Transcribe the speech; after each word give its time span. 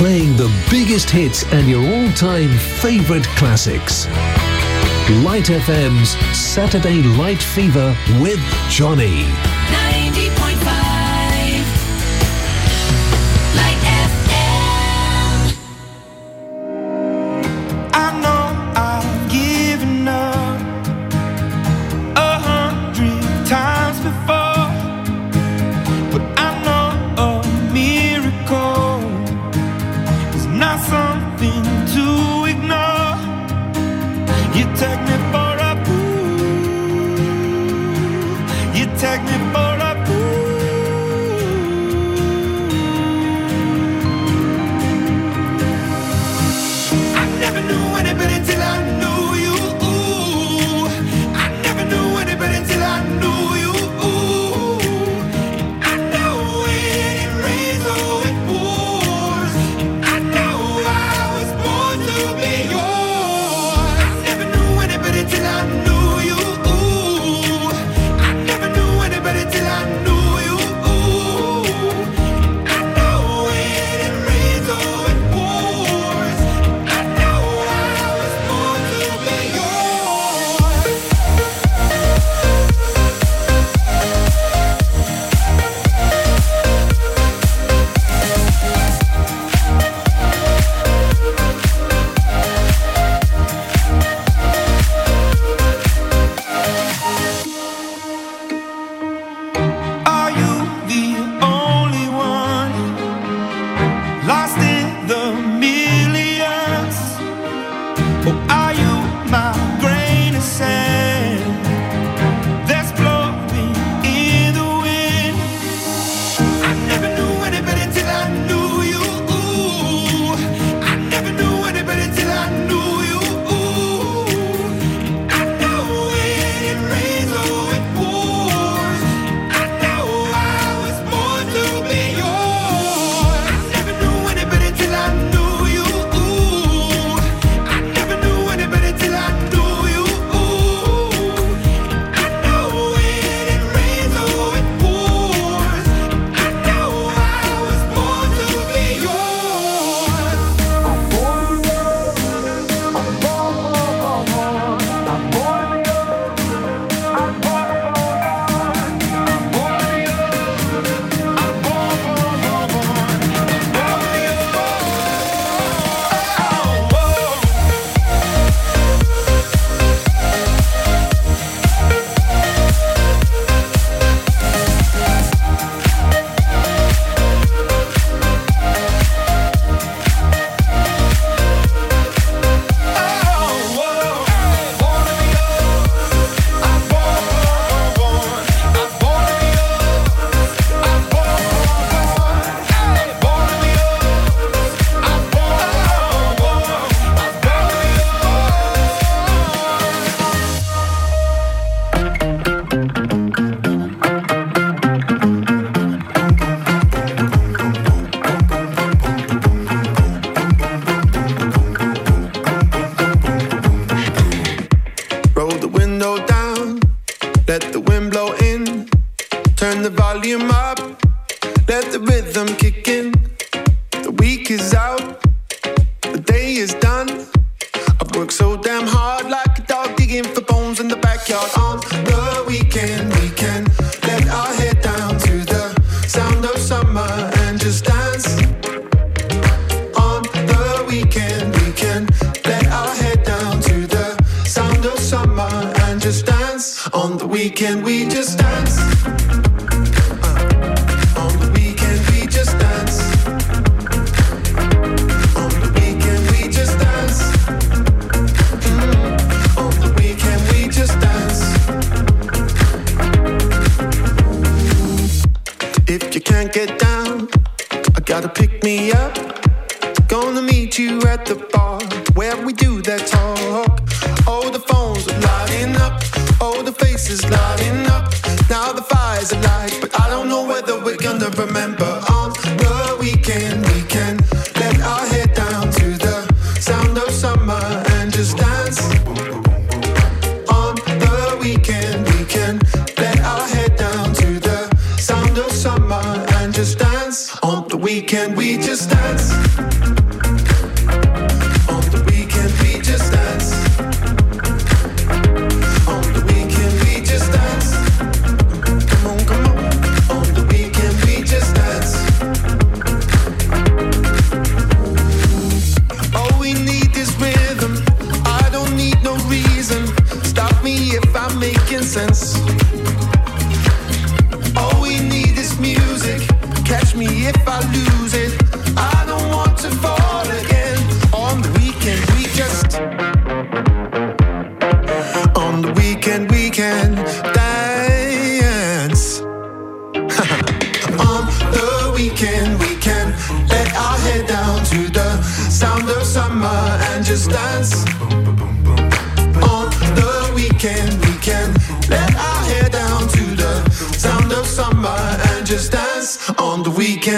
playing 0.00 0.34
the 0.34 0.50
biggest 0.70 1.10
hits 1.10 1.44
and 1.52 1.68
your 1.68 1.82
all 1.82 2.10
time 2.12 2.48
favourite 2.80 3.26
classics. 3.36 4.06
Light 5.26 5.50
FM's 5.50 6.16
Saturday 6.34 7.02
Light 7.02 7.42
Fever 7.42 7.94
with 8.18 8.40
Johnny. 8.70 9.24
90.5. 9.24 10.89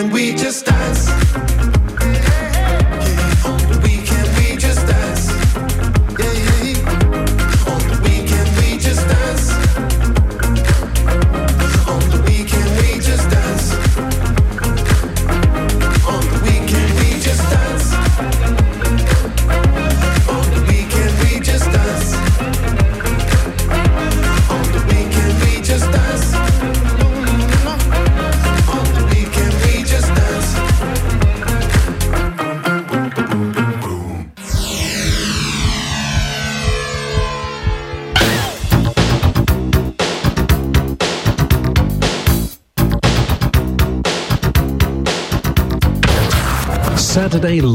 and 0.02 0.12
we 0.12 0.34
just 0.34 0.66
dance. 0.66 1.51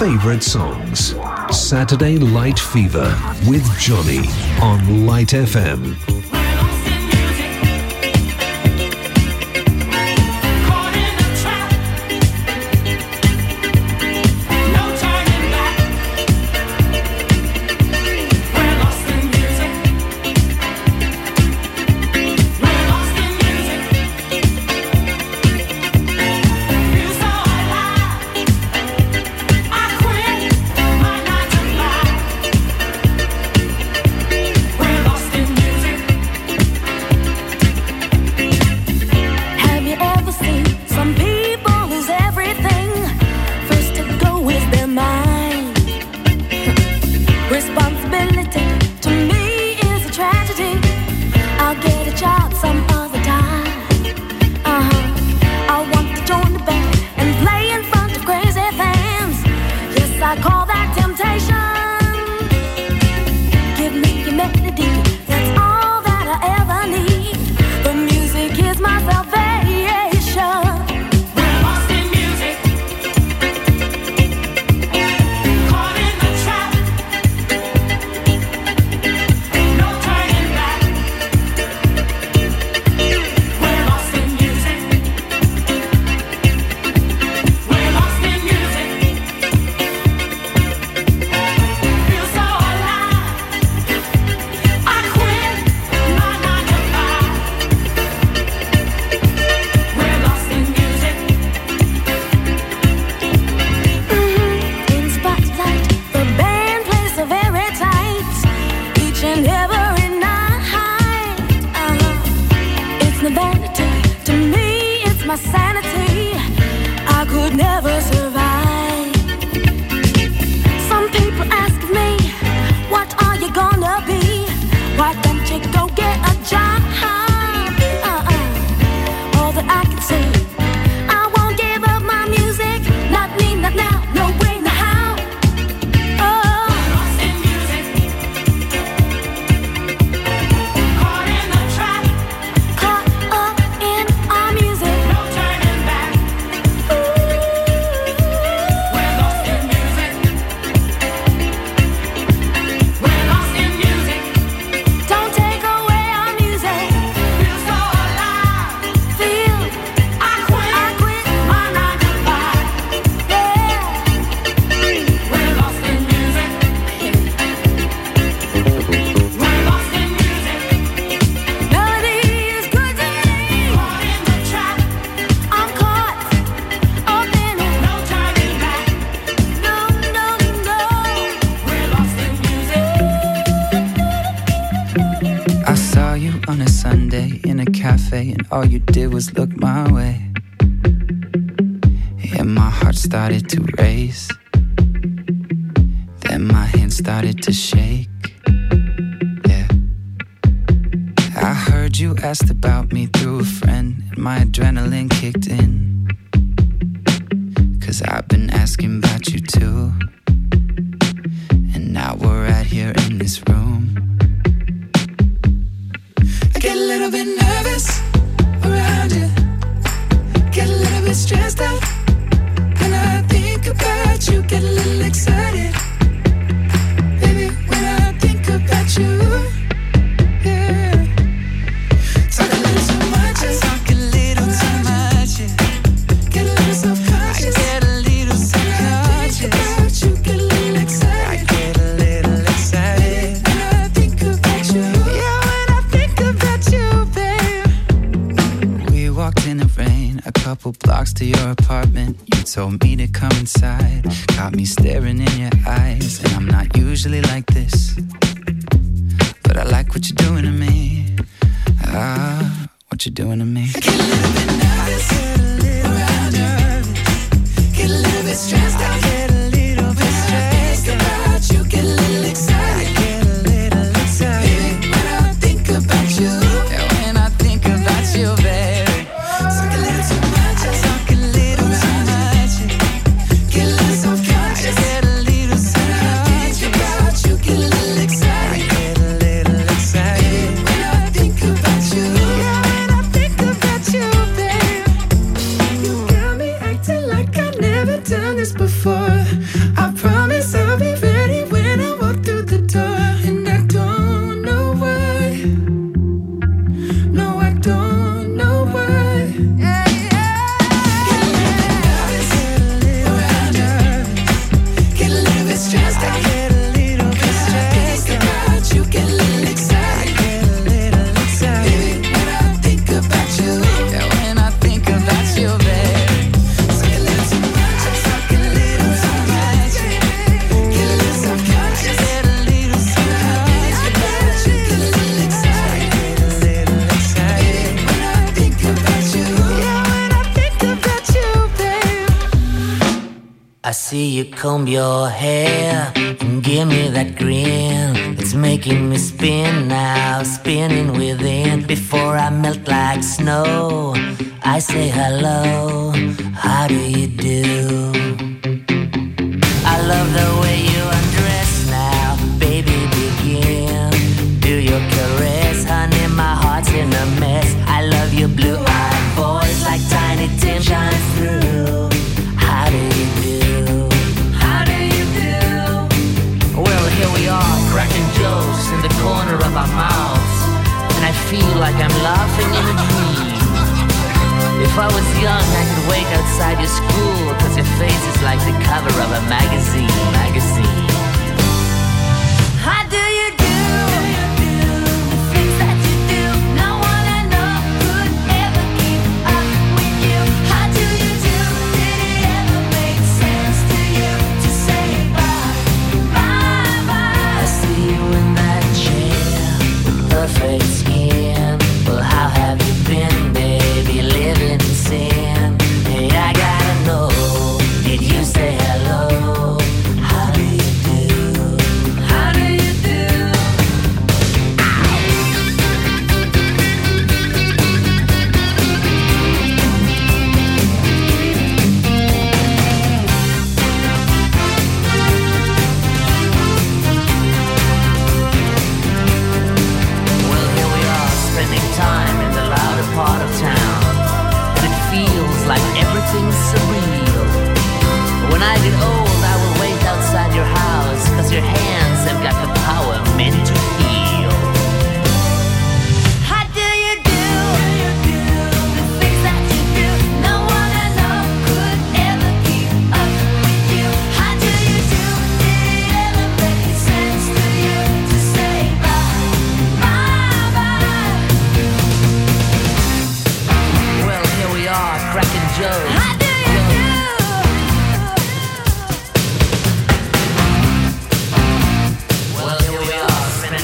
favorite 0.00 0.42
songs. 0.42 1.14
Saturday 1.50 2.16
Light 2.16 2.58
Fever 2.58 3.14
with 3.46 3.62
Johnny 3.78 4.20
on 4.62 5.04
Light 5.06 5.34
FM 5.34 6.09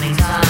anytime. 0.03 0.46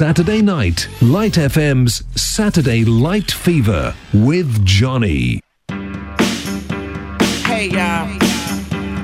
Saturday 0.00 0.40
night, 0.40 0.88
Light 1.02 1.34
FM's 1.34 2.02
Saturday 2.18 2.86
Light 2.86 3.30
Fever 3.30 3.94
with 4.14 4.64
Johnny. 4.64 5.42
Hey 7.44 7.68
y'all, 7.68 8.08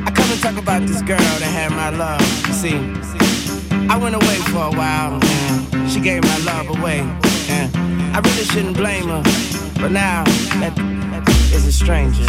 I 0.06 0.12
come 0.14 0.26
to 0.30 0.40
talk 0.40 0.56
about 0.56 0.86
this 0.86 1.02
girl 1.02 1.18
that 1.18 1.52
had 1.52 1.72
my 1.72 1.90
love. 1.90 2.22
You 2.46 2.54
see, 2.54 2.78
I 3.90 3.98
went 3.98 4.14
away 4.14 4.36
for 4.48 4.64
a 4.64 4.70
while, 4.70 5.20
she 5.86 6.00
gave 6.00 6.22
my 6.22 6.38
love 6.38 6.70
away, 6.70 7.00
and 7.50 7.76
I 8.16 8.20
really 8.20 8.44
shouldn't 8.44 8.78
blame 8.78 9.08
her, 9.08 9.22
but 9.78 9.92
now 9.92 10.24
that 10.24 10.72
is 11.52 11.66
a 11.66 11.72
stranger. 11.72 12.24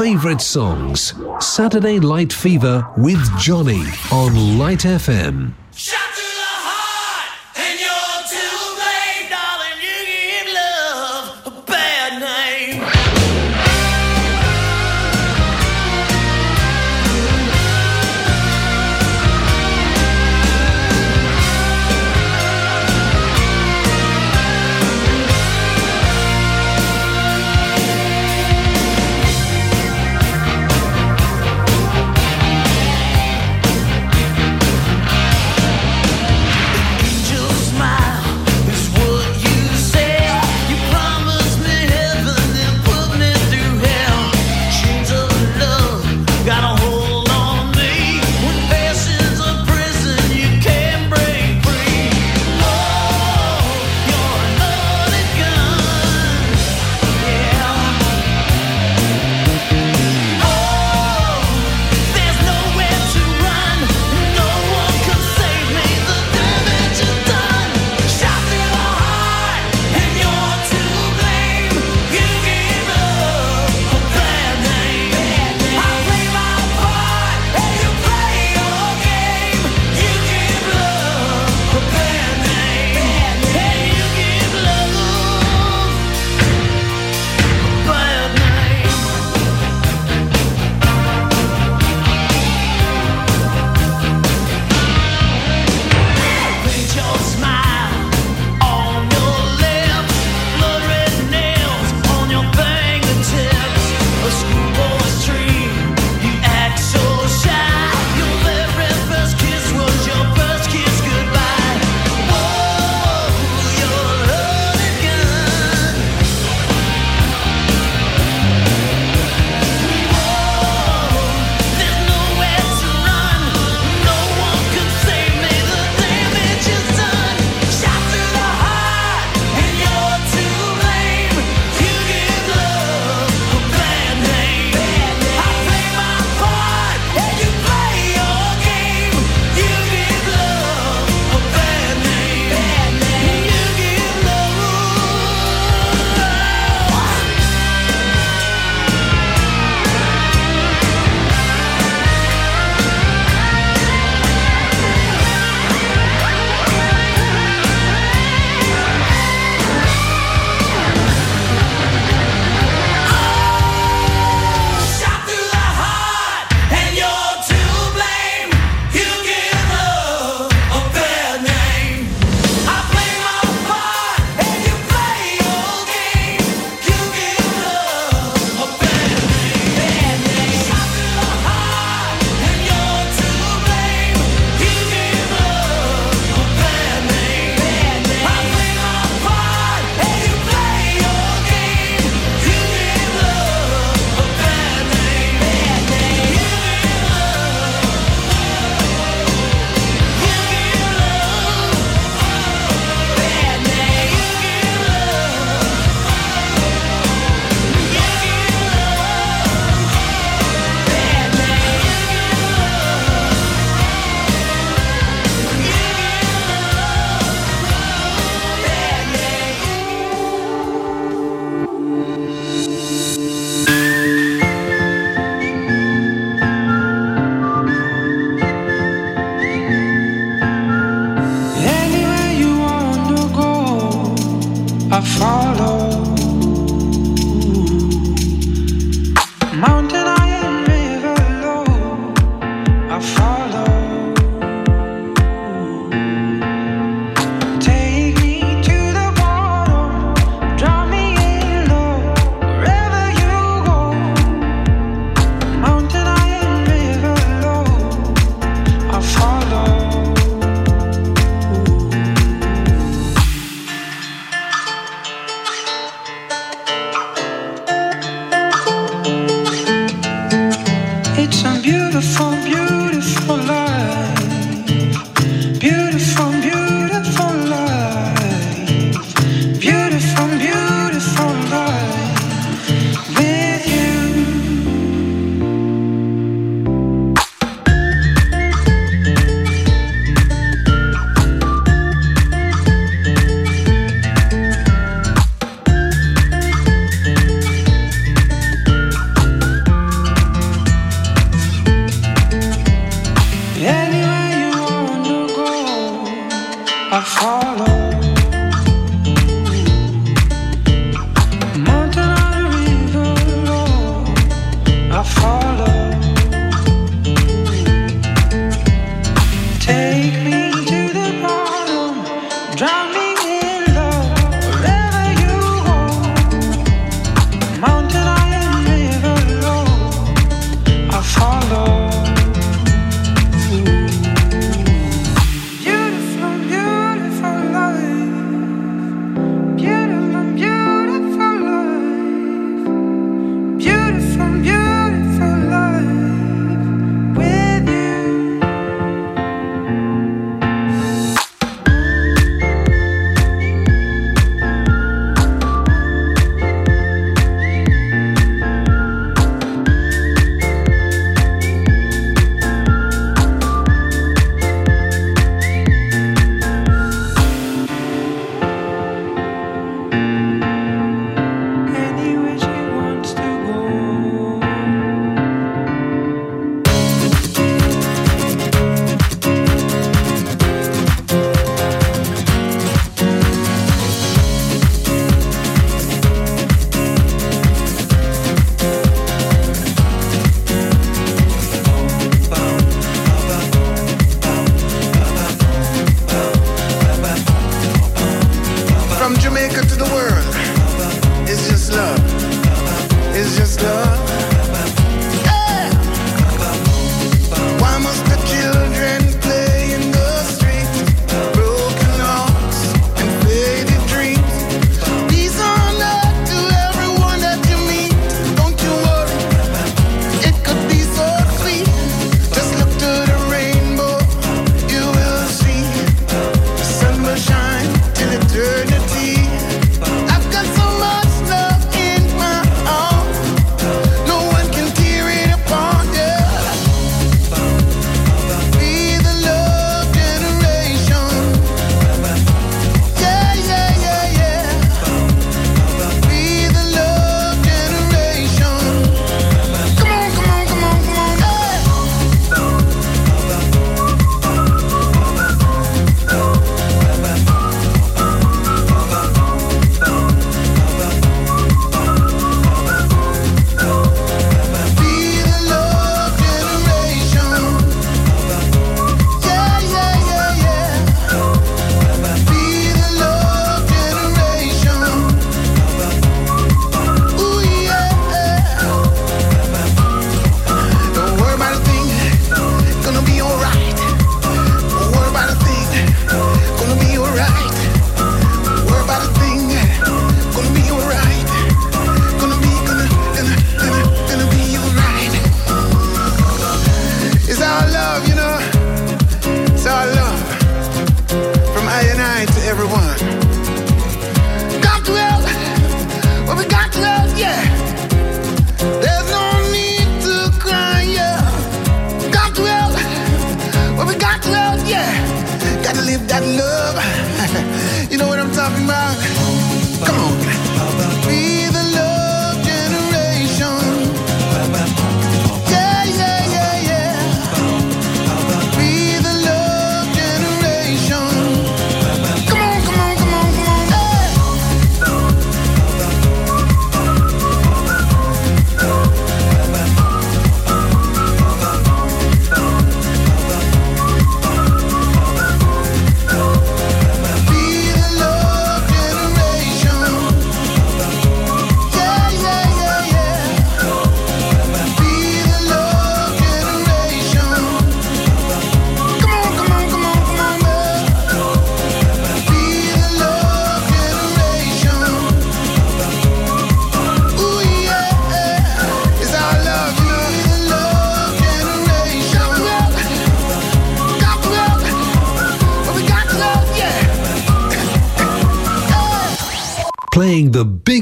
Favorite 0.00 0.40
songs. 0.40 1.12
Saturday 1.40 2.00
Light 2.00 2.32
Fever 2.32 2.88
with 2.96 3.20
Johnny 3.38 3.82
on 4.10 4.56
Light 4.58 4.78
FM. 4.78 5.52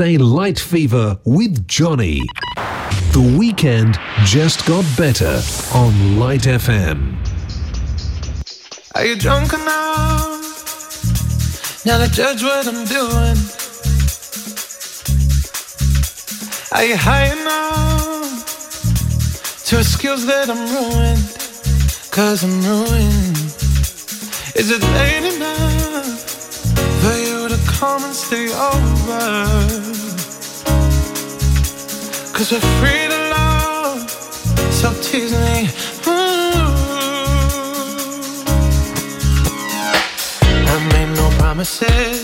Saturday 0.00 0.16
Light 0.16 0.58
Fever 0.58 1.18
with 1.26 1.68
Johnny. 1.68 2.22
The 3.12 3.36
weekend 3.38 3.98
just 4.24 4.64
got 4.64 4.82
better 4.96 5.42
on 5.74 6.18
Light 6.18 6.44
FM. 6.44 7.16
Are 8.94 9.04
you 9.04 9.16
drunk 9.16 9.52
enough? 9.52 10.40
Now 11.84 11.98
to 12.02 12.10
judge 12.10 12.42
what 12.42 12.66
I'm 12.66 12.86
doing. 12.86 13.36
Are 16.72 16.84
you 16.88 16.96
high 16.96 17.28
enough 17.38 18.46
to 19.66 19.80
excuse 19.80 20.24
that 20.24 20.48
I'm 20.48 20.64
ruined? 20.76 21.36
Cause 22.10 22.42
I'm 22.42 22.62
ruined. 22.62 23.36
Is 24.56 24.70
it 24.70 24.82
late 24.96 25.34
enough 25.36 26.24
for 27.02 27.12
you 27.18 27.48
to 27.50 27.58
come 27.70 28.02
and 28.02 28.14
stay 28.14 28.48
over? 28.48 29.79
Cause 32.40 32.52
we're 32.52 32.60
free 32.80 33.06
to 33.06 33.18
love, 33.36 34.10
so 34.72 34.90
tease 35.02 35.32
me. 35.32 35.68
Ooh. 36.06 36.52
I 40.66 40.88
made 40.94 41.14
no 41.16 41.28
promises. 41.38 42.19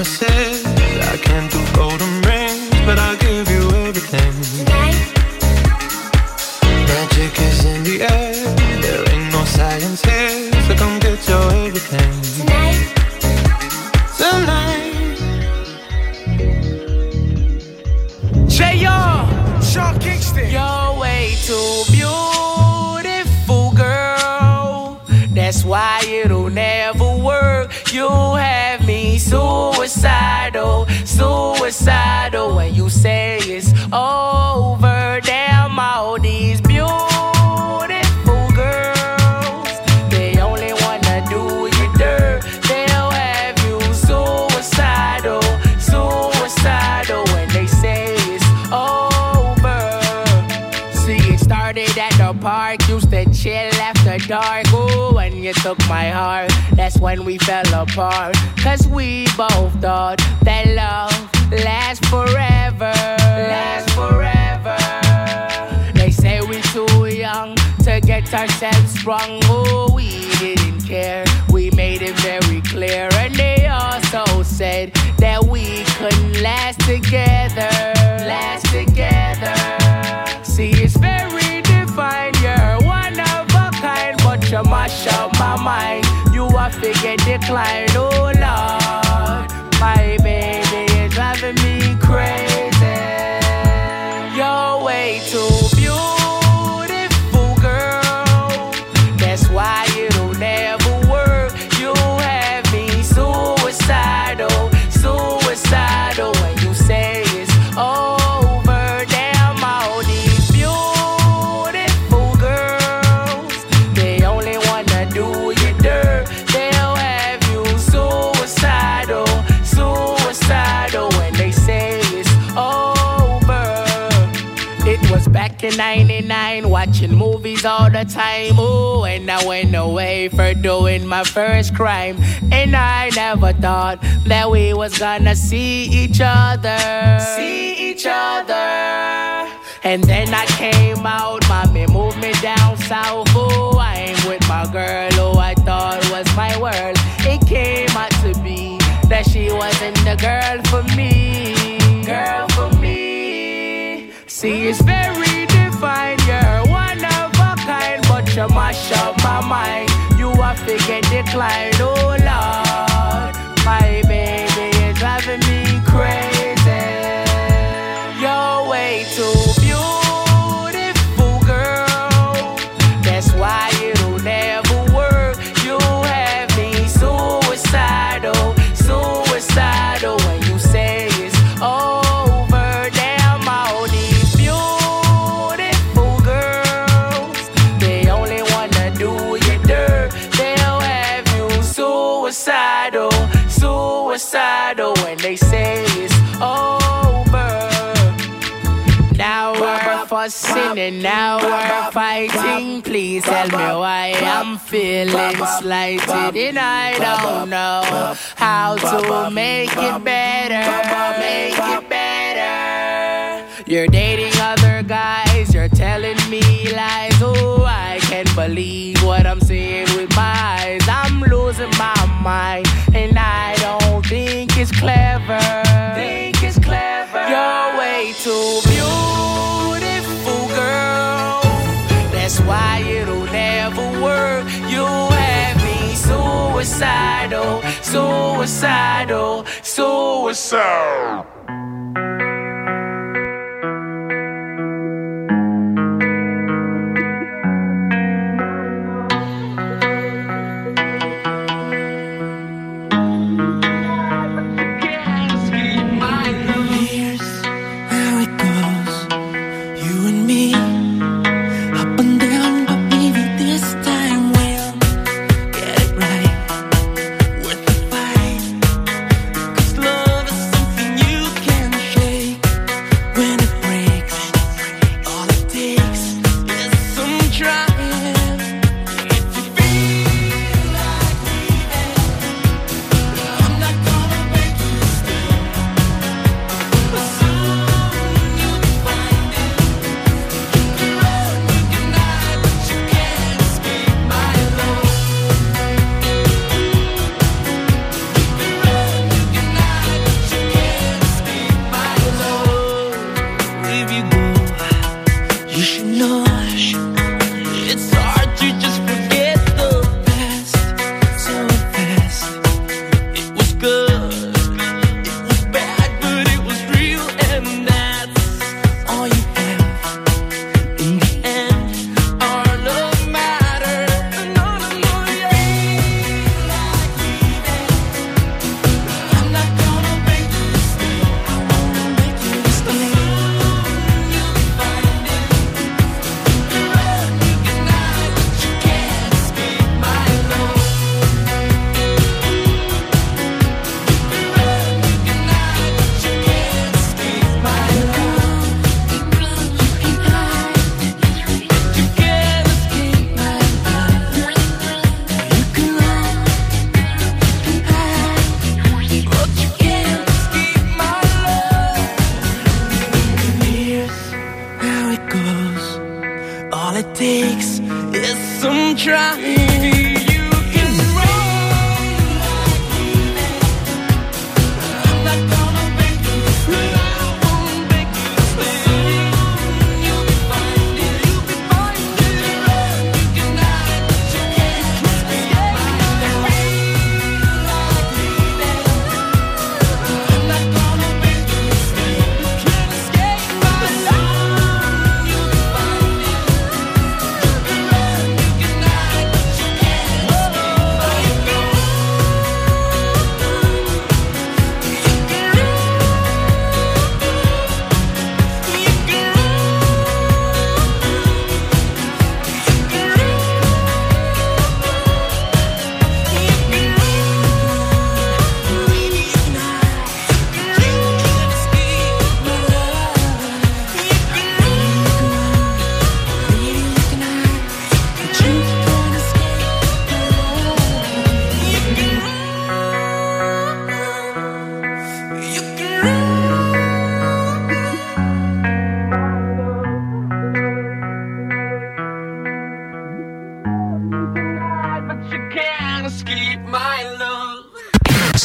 promises 0.00 0.64
I 1.12 1.16
can't 1.18 1.50
do 1.52 1.59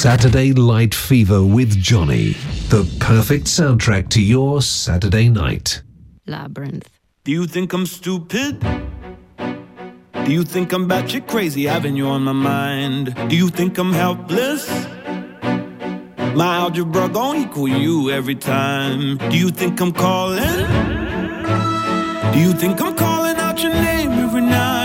Saturday 0.06 0.53
Light 0.53 0.94
Fever 0.94 1.44
with 1.44 1.82
Johnny. 1.82 2.34
The 2.69 2.86
perfect 2.99 3.45
soundtrack 3.45 4.07
to 4.10 4.22
your 4.22 4.61
Saturday 4.61 5.30
night. 5.30 5.82
Labyrinth. 6.27 6.91
Do 7.23 7.32
you 7.32 7.48
think 7.48 7.73
I'm 7.73 7.88
stupid? 7.88 8.60
Do 9.40 10.32
you 10.32 10.44
think 10.44 10.73
I'm 10.73 10.88
batshit 10.88 11.27
crazy 11.27 11.64
having 11.64 11.95
you 11.95 12.06
on 12.06 12.22
my 12.22 12.34
mind? 12.34 13.15
Do 13.30 13.36
you 13.36 13.49
think 13.49 13.80
I'm 13.80 13.94
helpless? 13.94 14.69
My 16.36 16.57
algebra 16.57 17.10
don't 17.10 17.38
equal 17.38 17.68
you 17.68 18.11
every 18.11 18.36
time. 18.36 19.18
Do 19.32 19.36
you 19.36 19.49
think 19.49 19.82
I'm 19.82 19.91
calling? 19.91 20.68
Do 22.32 22.40
you 22.40 22.53
think 22.53 22.80
I'm 22.80 22.95
calling 22.95 23.38
out 23.38 23.60
your 23.60 23.73
name 23.73 24.11
every 24.11 24.41
night? 24.41 24.85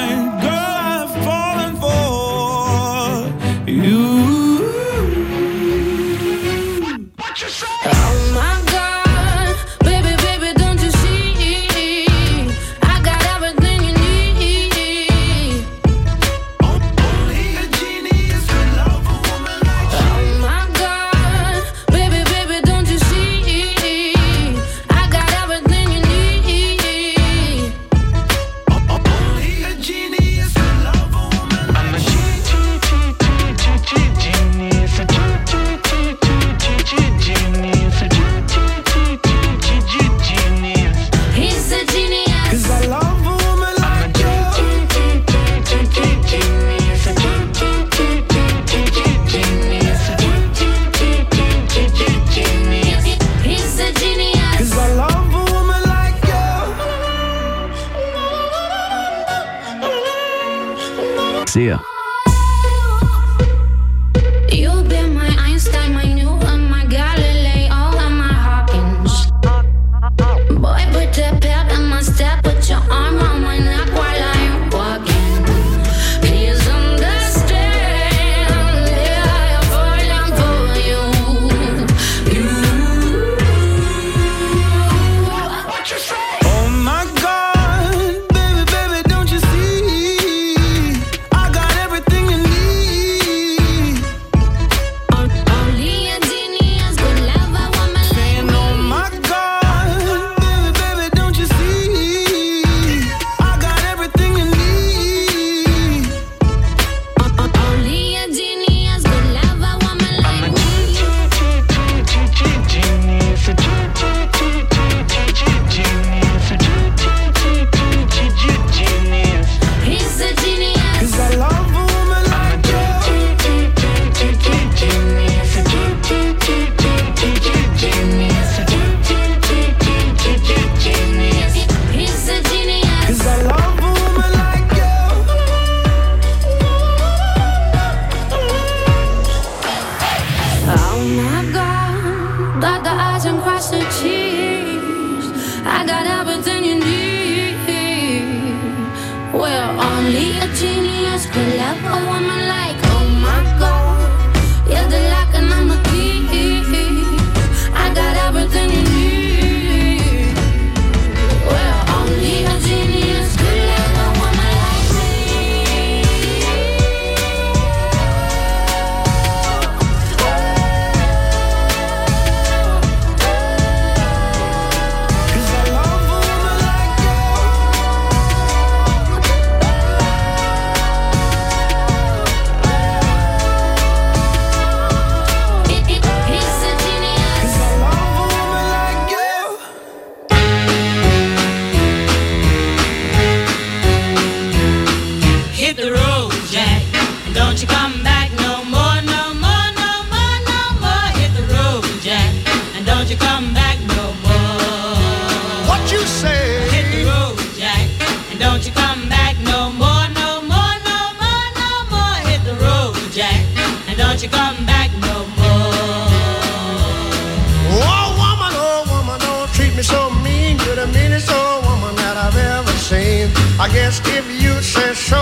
just 223.90 224.06
if 224.06 224.26
you 224.40 224.52
say 224.62 224.94
so. 224.94 225.18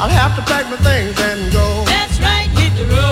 I'll 0.00 0.08
have 0.08 0.34
to 0.36 0.42
pack 0.50 0.64
my 0.70 0.76
things 0.78 1.20
and 1.20 1.52
go. 1.52 1.84
That's 1.84 2.18
right, 2.18 2.48
hit 2.58 2.74
the 2.78 2.86
road. 2.86 3.11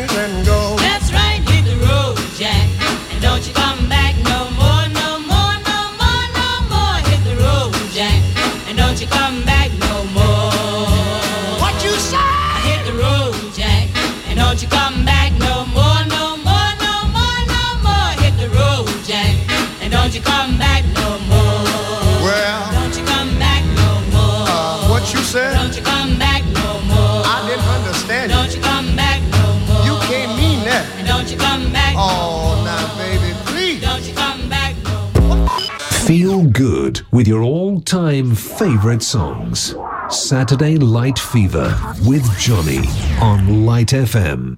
your 37.91 37.99
all 37.99 38.09
time 38.09 38.35
favorite 38.35 39.03
songs. 39.03 39.75
Saturday 40.09 40.77
Light 40.77 41.17
Fever 41.17 41.75
with 42.05 42.23
Johnny 42.37 42.81
on 43.21 43.65
Light 43.65 43.89
FM. 43.89 44.57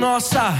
Nossa, 0.00 0.54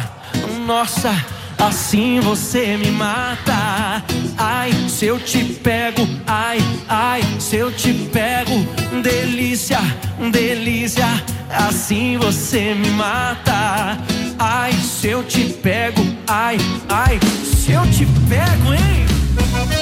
nossa, 0.66 1.12
assim 1.58 2.20
você 2.20 2.76
me 2.76 2.90
mata. 2.92 4.02
Ai, 4.38 4.72
se 4.88 5.06
eu 5.06 5.18
te 5.18 5.44
pego, 5.44 6.06
ai, 6.26 6.58
ai, 6.88 7.22
se 7.40 7.56
eu 7.56 7.72
te 7.72 7.92
pego, 8.12 8.64
delícia, 9.02 9.80
delícia, 10.30 11.06
assim 11.50 12.16
você 12.16 12.74
me 12.74 12.90
mata. 12.90 13.98
Ai, 14.38 14.72
se 14.72 15.08
eu 15.08 15.22
te 15.24 15.52
pego, 15.52 16.02
ai, 16.26 16.58
ai, 16.88 17.18
se 17.44 17.72
eu 17.72 17.82
te 17.90 18.06
pego, 18.28 18.72
hein? 18.72 19.81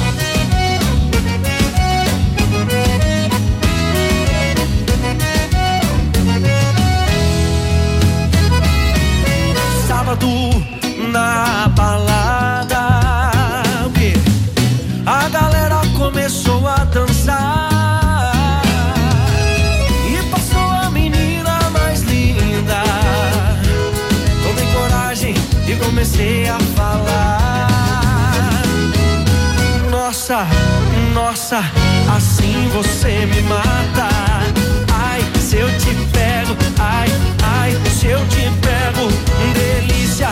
comecei 26.01 26.49
a 26.49 26.57
falar. 26.75 27.69
Nossa, 29.91 30.47
nossa, 31.13 31.59
assim 32.15 32.69
você 32.73 33.27
me 33.27 33.41
mata. 33.43 34.09
Ai, 34.91 35.21
se 35.39 35.57
eu 35.57 35.67
te 35.77 35.93
pego, 36.11 36.57
ai, 36.79 37.07
ai, 37.43 37.77
se 37.91 38.07
eu 38.07 38.19
te 38.29 38.49
pego. 38.61 39.11
Delícia, 39.53 40.29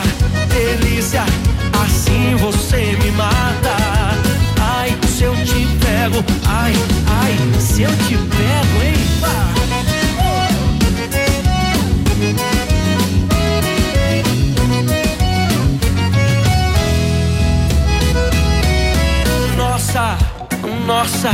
delícia, 0.47 1.23
assim 1.83 2.35
você 2.37 2.97
me 3.03 3.11
mata. 3.11 3.75
Ai, 4.59 4.97
se 5.07 5.25
eu 5.25 5.35
te 5.35 5.67
pego, 5.77 6.25
ai, 6.47 6.73
ai, 7.21 7.37
se 7.59 7.83
eu 7.83 7.91
te 7.91 8.17
pego, 8.17 8.83
hein? 8.83 9.78
Nossa, 20.89 21.29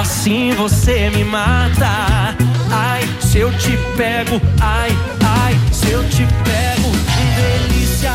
assim 0.00 0.52
você 0.52 1.10
me 1.10 1.24
mata. 1.24 2.36
Ai, 2.70 3.02
se 3.20 3.38
eu 3.38 3.50
te 3.58 3.76
pego, 3.96 4.40
ai, 4.60 4.96
ai, 5.24 5.58
se 5.72 5.90
eu 5.90 6.08
te 6.08 6.24
pego, 6.44 6.88
delícia, 7.36 8.12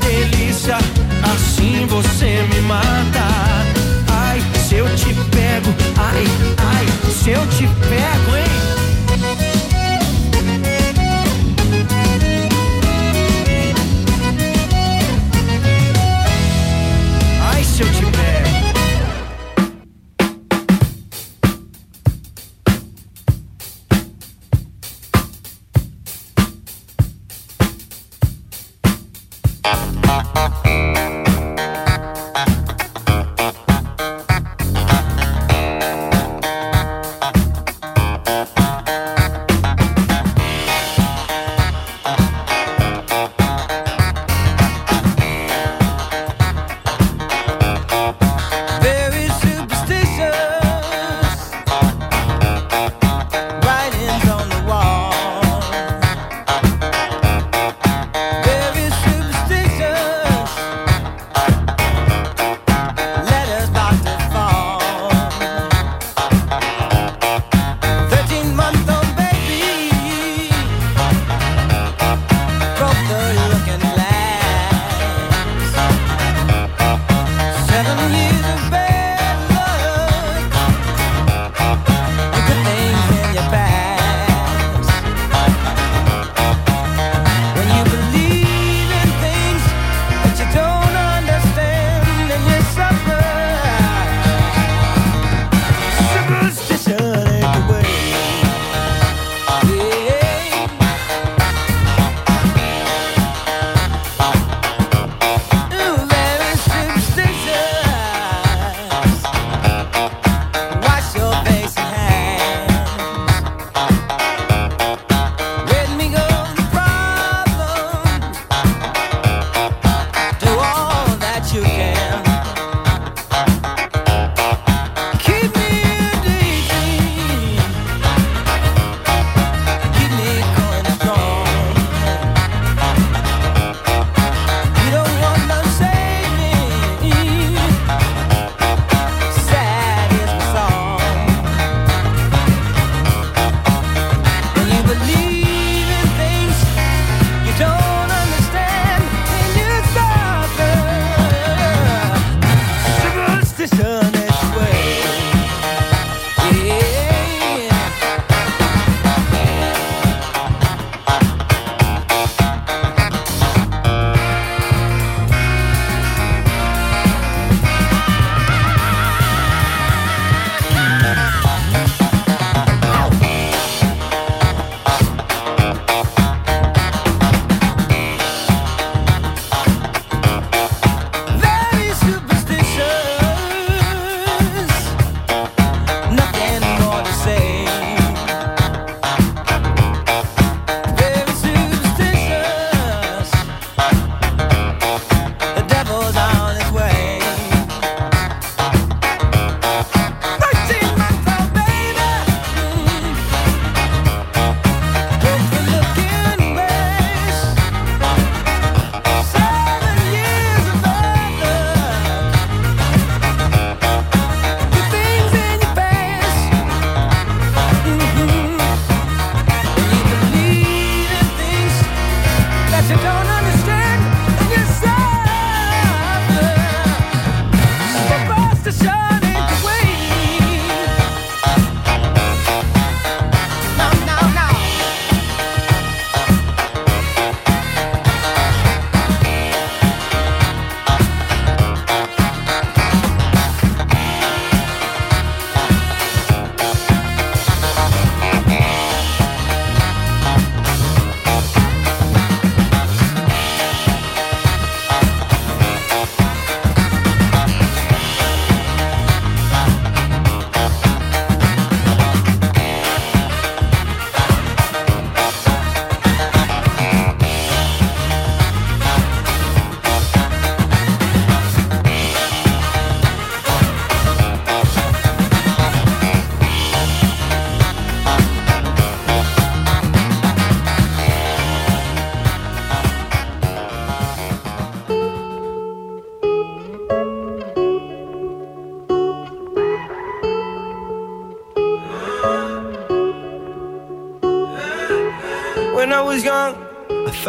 delícia, 0.00 0.78
assim 1.30 1.84
você 1.84 2.42
me 2.50 2.60
mata. 2.62 3.26
Ai, 4.08 4.42
se 4.66 4.76
eu 4.76 4.86
te 4.96 5.12
pego, 5.30 5.74
ai, 5.98 6.24
ai, 6.56 6.86
se 7.12 7.30
eu 7.32 7.46
te 7.48 7.68
pego, 7.90 8.36
hein? 8.38 8.50
Ai, 17.52 17.62
se 17.62 17.82
eu 17.82 17.92
te 17.92 18.09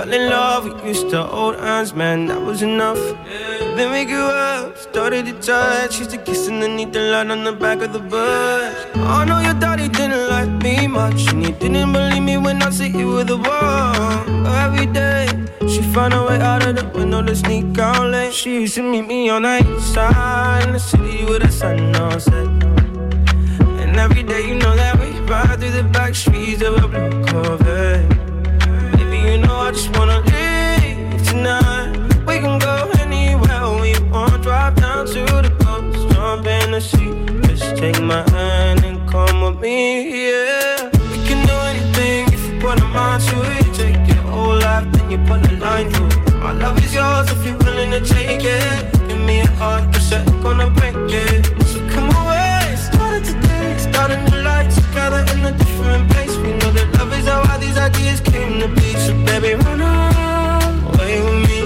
Fell 0.01 0.13
in 0.13 0.29
love, 0.31 0.65
we 0.65 0.87
used 0.87 1.11
to 1.11 1.21
hold 1.21 1.57
hands, 1.57 1.93
man, 1.93 2.25
that 2.25 2.41
was 2.41 2.63
enough. 2.63 2.97
Then 3.77 3.91
we 3.91 4.03
grew 4.05 4.25
up, 4.25 4.75
started 4.75 5.27
to 5.27 5.33
touch, 5.33 5.99
used 5.99 6.09
to 6.09 6.17
kiss 6.17 6.47
underneath 6.47 6.91
the 6.91 7.01
light 7.11 7.29
on 7.29 7.43
the 7.43 7.51
back 7.51 7.83
of 7.83 7.93
the 7.93 7.99
bus. 7.99 8.73
I 8.95 9.25
know 9.25 9.39
your 9.39 9.53
daddy 9.53 9.89
didn't 9.89 10.27
like 10.27 10.49
me 10.63 10.87
much, 10.87 11.31
and 11.31 11.45
he 11.45 11.51
didn't 11.51 11.93
believe 11.93 12.23
me 12.23 12.37
when 12.37 12.63
I 12.63 12.71
said 12.71 12.95
you 12.95 13.09
were 13.09 13.23
the 13.23 13.37
one. 13.37 14.47
Every 14.47 14.87
day, 14.87 15.27
she 15.69 15.83
found 15.93 16.15
a 16.15 16.25
way 16.25 16.41
out 16.41 16.65
of 16.65 16.77
the 16.77 16.85
window 16.97 17.21
to 17.21 17.35
sneak 17.35 17.77
out 17.77 18.09
late. 18.09 18.33
She 18.33 18.61
used 18.61 18.73
to 18.75 18.81
meet 18.81 19.05
me 19.05 19.29
on 19.29 19.43
the 19.43 19.59
east 19.59 19.93
side, 19.93 20.63
in 20.65 20.73
the 20.73 20.79
city 20.79 21.25
with 21.25 21.43
the 21.43 21.51
sun 21.51 21.95
on 21.97 22.19
set. 22.19 22.47
And 23.81 23.95
every 23.97 24.23
day, 24.23 24.47
you 24.47 24.55
know 24.55 24.75
that 24.75 24.99
we 24.99 25.11
ride 25.29 25.59
through 25.59 25.69
the 25.69 25.83
back 25.83 26.15
streets 26.15 26.63
of 26.63 26.83
a 26.83 26.87
blue 26.87 27.23
Corvette. 27.27 28.10
Just 29.81 29.97
wanna 29.97 30.19
leave 30.19 31.23
tonight. 31.27 31.97
We 32.27 32.37
can 32.39 32.59
go 32.59 32.91
anywhere 32.99 33.65
we 33.81 33.97
want. 34.11 34.43
Drive 34.43 34.75
down 34.75 35.07
to 35.07 35.23
the 35.45 35.51
coast, 35.63 36.13
jump 36.13 36.45
in 36.45 36.71
the 36.71 36.81
sea. 36.81 37.11
Just 37.47 37.77
take 37.77 37.99
my 37.99 38.21
hand 38.29 38.83
and 38.83 38.97
come 39.09 39.41
with 39.41 39.59
me, 39.59 40.27
yeah. 40.27 40.89
We 41.11 41.17
can 41.27 41.47
do 41.47 41.57
anything 41.71 42.31
if 42.31 42.41
you 42.47 42.59
put 42.59 42.79
a 42.79 42.85
mind 42.85 43.23
to 43.29 43.37
it. 43.57 43.73
Take 43.73 44.07
your 44.07 44.23
whole 44.31 44.59
life, 44.59 44.85
then 44.91 45.09
you 45.09 45.17
put 45.29 45.39
a 45.51 45.55
line 45.55 45.89
through 45.89 46.07
it. 46.07 46.33
My 46.35 46.51
love 46.51 46.77
is 46.83 46.93
yours 46.93 47.31
if 47.31 47.43
you're 47.43 47.57
willing 47.57 47.91
to 47.91 48.01
take 48.01 48.43
it. 48.43 49.00
These 57.61 57.77
ideas 57.77 58.19
came 58.21 58.59
to 58.59 58.67
be. 58.67 58.87
So 59.05 59.13
baby, 59.25 59.53
run 59.63 59.81
away 59.81 61.21
with 61.21 61.49
me. 61.49 61.59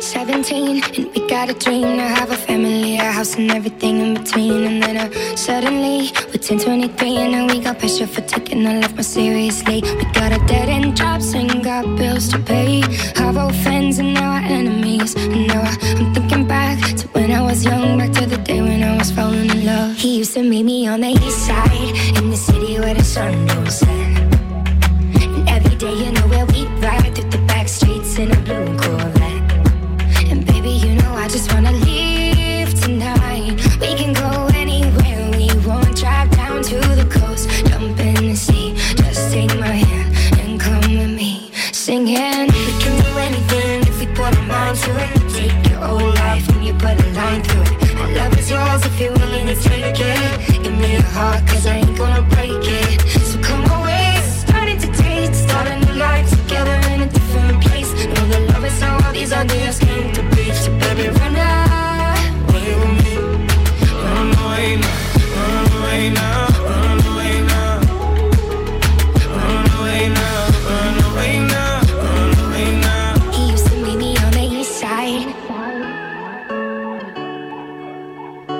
17 0.00 0.82
and 0.96 1.14
we 1.14 1.28
got 1.28 1.48
a 1.50 1.54
dream 1.54 1.96
to 2.00 2.06
have 2.18 2.30
a 2.30 2.36
family, 2.36 2.96
a 2.96 3.10
house 3.10 3.34
and 3.36 3.50
everything 3.50 3.94
in 4.04 4.14
between. 4.14 4.64
And 4.64 4.82
then 4.82 4.96
uh, 4.96 5.36
suddenly 5.36 6.10
we're 6.28 6.38
10, 6.38 6.58
23 6.60 7.16
and 7.16 7.32
now 7.32 7.46
we 7.46 7.60
got 7.60 7.78
pressure 7.78 8.06
for 8.06 8.20
taking 8.20 8.66
our 8.66 8.80
life 8.80 8.94
more 8.94 9.02
seriously. 9.02 9.80
We 9.82 10.04
got 10.12 10.32
a 10.32 10.40
dead 10.46 10.68
end 10.68 10.96
jobs 10.96 11.34
and 11.34 11.64
got 11.64 11.84
bills 11.96 12.28
to 12.28 12.38
pay. 12.38 12.82
Have 13.16 13.36
old 13.36 13.56
friends 13.56 13.98
and 13.98 14.14
now 14.14 14.32
our 14.32 14.44
enemies. 14.58 15.14
And 15.16 15.46
now 15.48 15.62
I, 15.62 15.76
I'm 15.98 16.14
thinking 16.14 16.46
back 16.46 16.78
to 16.98 17.08
when 17.08 17.32
I 17.32 17.40
was 17.40 17.64
young, 17.64 17.98
back 17.98 18.12
to 18.12 18.26
the 18.26 18.38
day 18.38 18.60
when 18.60 18.82
I 18.82 18.96
was 18.98 19.10
falling 19.10 19.50
in 19.50 19.64
love. 19.64 19.96
He 19.96 20.18
used 20.18 20.34
to 20.34 20.42
meet 20.42 20.64
me 20.64 20.86
on 20.86 21.00
the 21.00 21.08
east 21.08 21.46
side 21.46 21.92
in 22.18 22.30
the 22.30 22.36
city 22.36 22.78
where 22.78 22.94
the 22.94 23.04
sun 23.04 23.45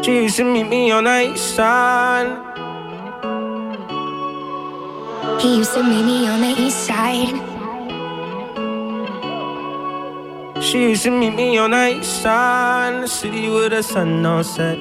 She 0.07 0.23
used 0.23 0.37
to 0.37 0.45
meet 0.45 0.69
me 0.69 0.93
on 0.93 1.03
the 1.03 1.33
east 1.33 1.57
side. 1.57 2.31
He 5.41 5.57
used 5.57 5.75
to 5.75 5.83
meet 5.83 6.05
me 6.05 6.29
on 6.29 6.41
the 6.43 6.55
east 6.57 6.87
side. 6.87 7.35
She 10.63 10.91
used 10.91 11.03
to 11.03 11.11
meet 11.11 11.35
me 11.35 11.59
on 11.59 11.73
the 11.73 11.97
east 11.97 12.23
side, 12.23 12.95
in 12.95 13.01
the 13.01 13.09
city 13.09 13.49
with 13.49 13.73
the 13.73 13.83
sun 13.83 14.25
on 14.25 14.45
set. 14.45 14.79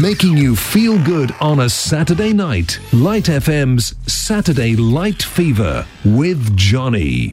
Making 0.00 0.36
you 0.36 0.54
feel 0.54 0.96
good 1.02 1.34
on 1.40 1.58
a 1.58 1.68
Saturday 1.68 2.32
night. 2.32 2.78
Light 2.92 3.24
FM's 3.24 3.96
Saturday 4.06 4.76
Light 4.76 5.24
Fever 5.24 5.88
with 6.04 6.56
Johnny. 6.56 7.32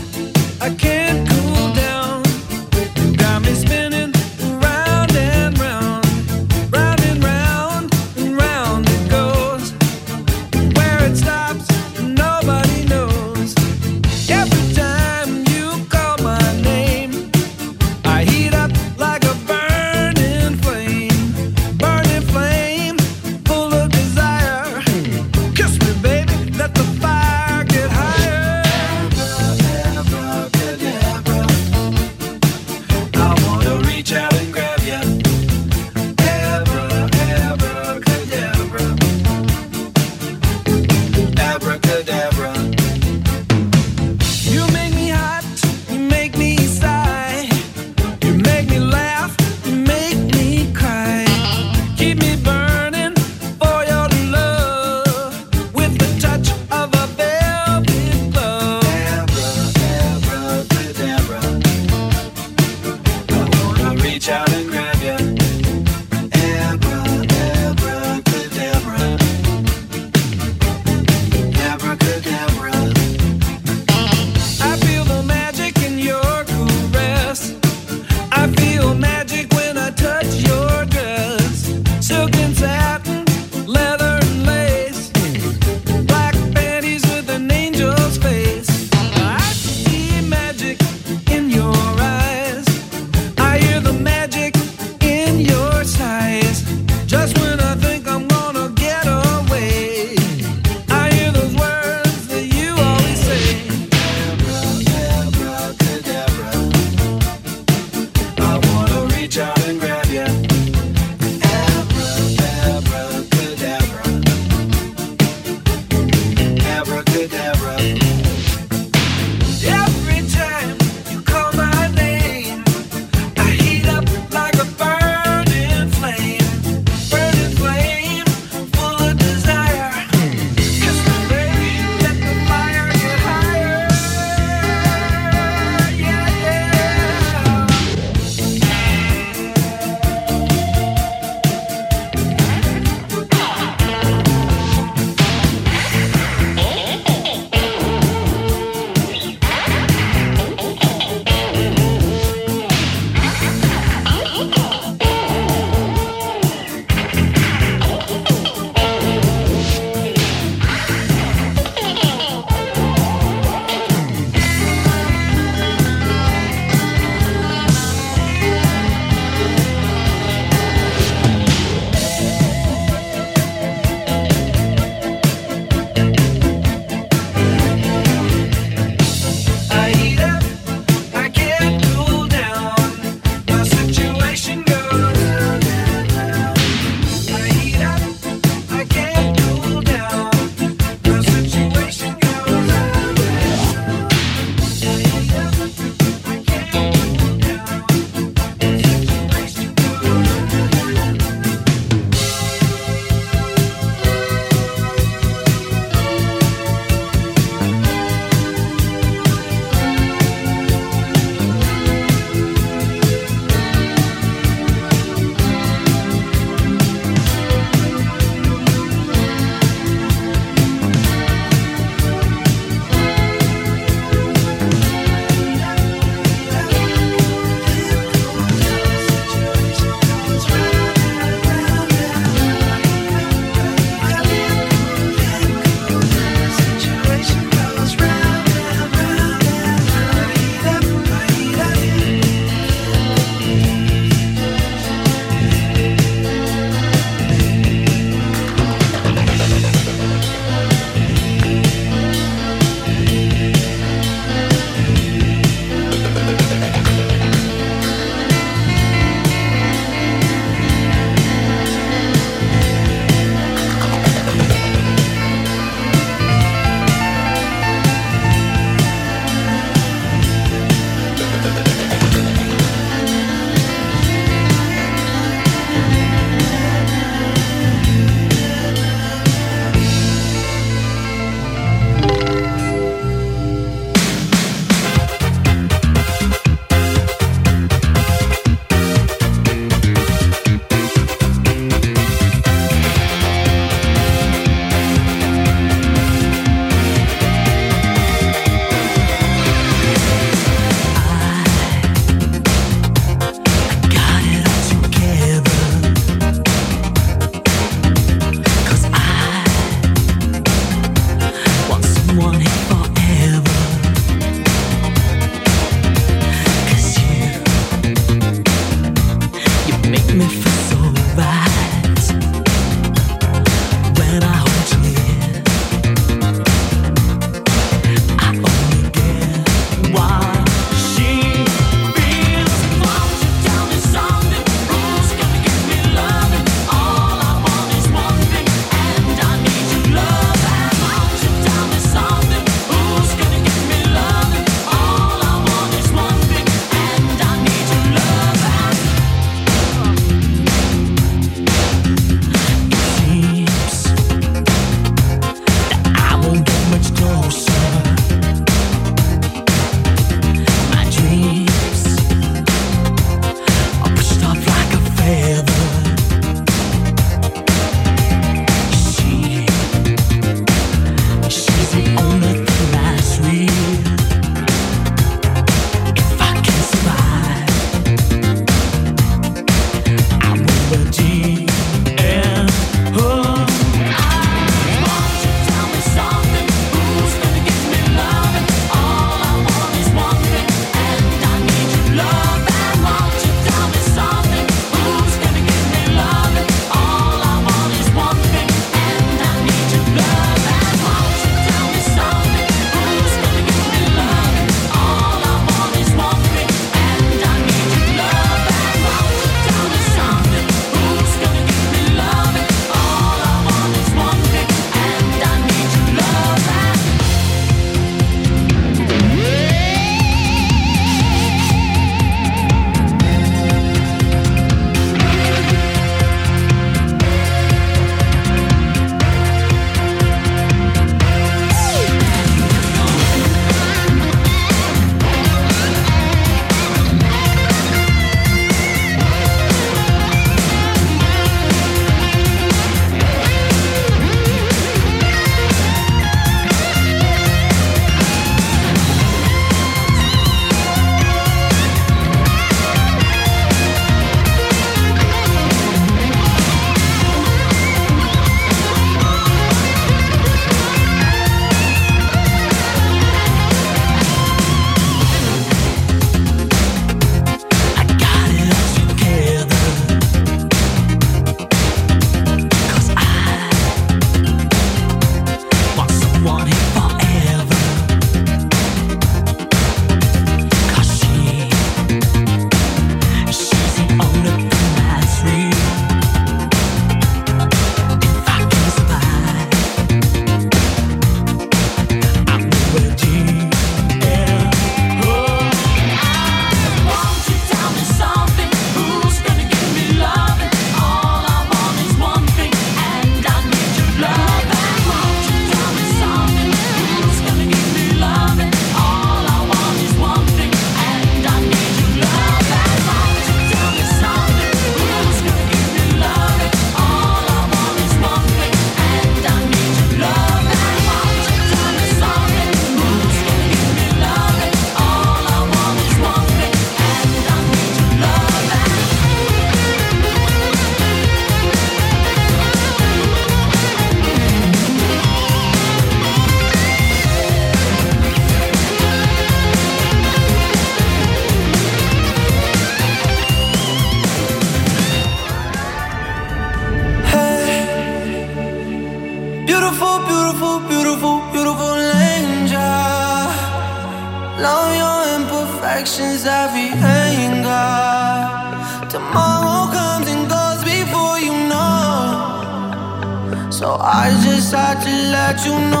you 565.45 565.57
know 565.57 565.80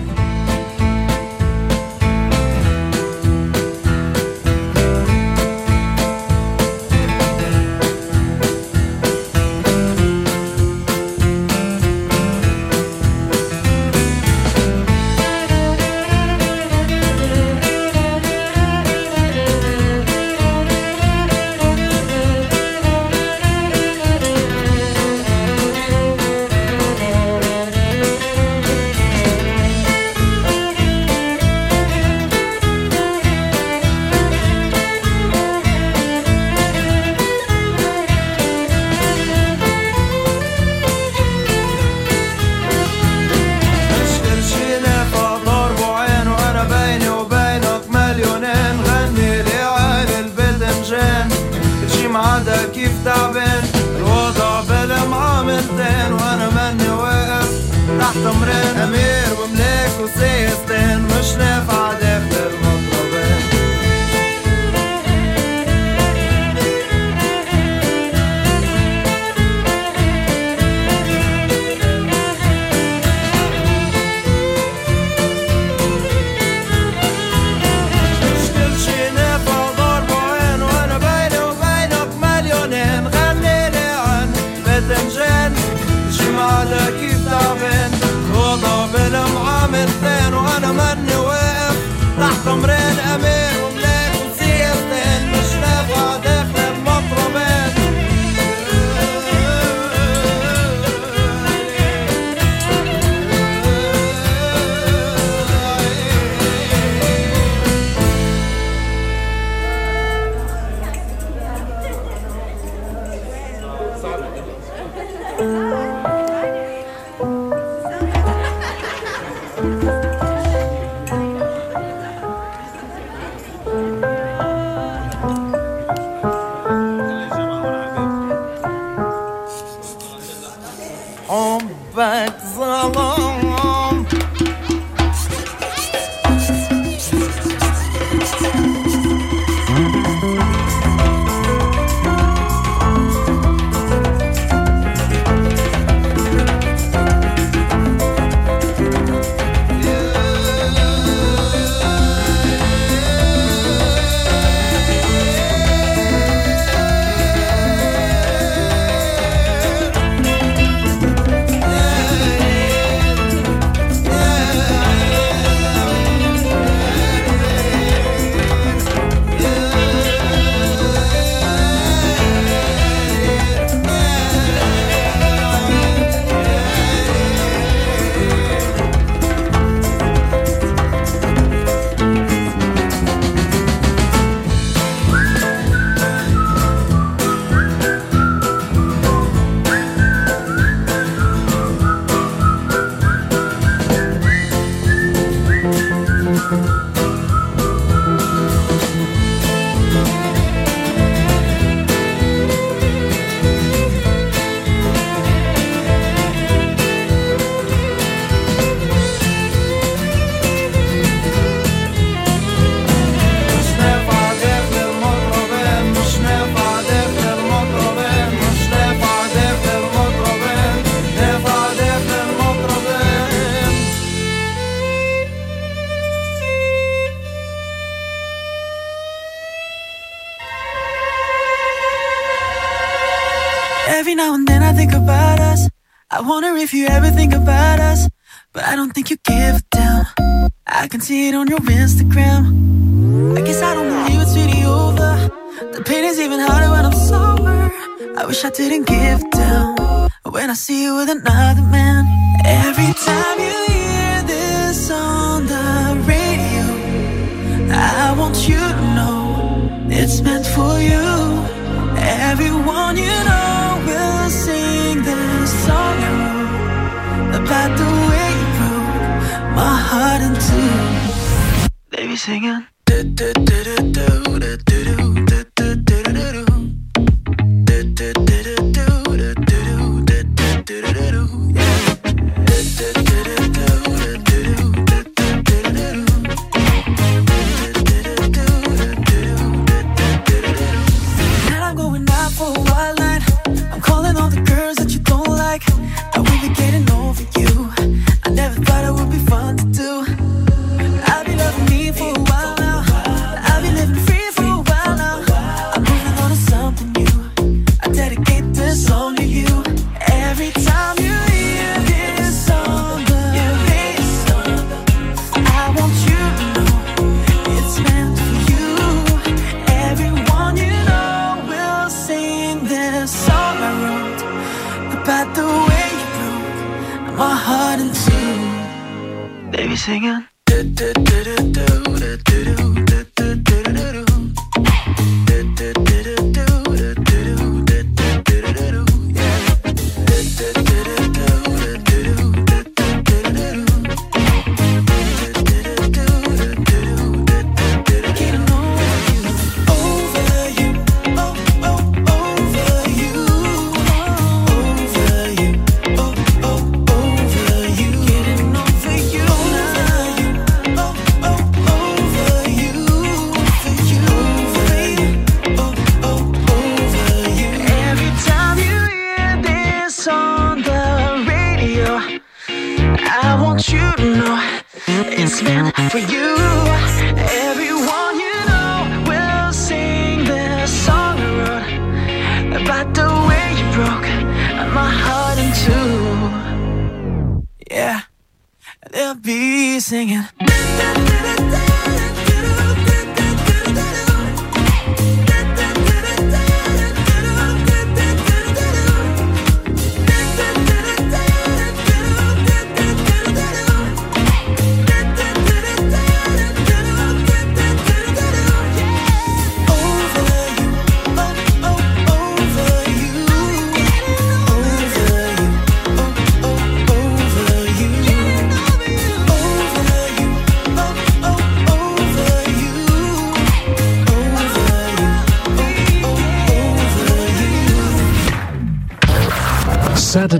singing? 272.21 272.67
Do, 272.85 273.03
do, 273.03 273.33
do, 273.33 274.20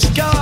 Just 0.00 0.16
go 0.16 0.33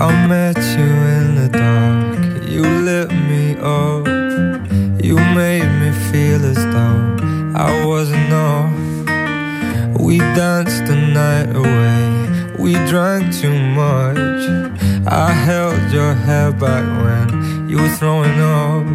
I 0.00 0.26
met 0.26 0.56
you 0.56 0.90
in 1.18 1.34
the 1.34 1.48
dark, 1.50 2.48
you 2.48 2.62
lit 2.62 3.10
me 3.10 3.52
up. 3.60 4.06
You 5.04 5.16
made 5.16 5.68
me 5.78 5.90
feel 6.10 6.42
as 6.42 6.56
though 6.56 7.18
I 7.54 7.84
wasn't 7.84 8.32
off. 8.32 10.00
We 10.00 10.16
danced 10.16 10.86
the 10.86 10.96
night 10.96 11.54
away, 11.54 12.56
we 12.58 12.72
drank 12.88 13.34
too 13.34 13.52
much. 13.52 14.16
I 15.06 15.32
held 15.32 15.92
your 15.92 16.14
hair 16.14 16.50
back 16.50 16.86
when 17.04 17.68
you 17.68 17.76
were 17.76 17.94
throwing 18.00 18.40
up. 18.40 18.86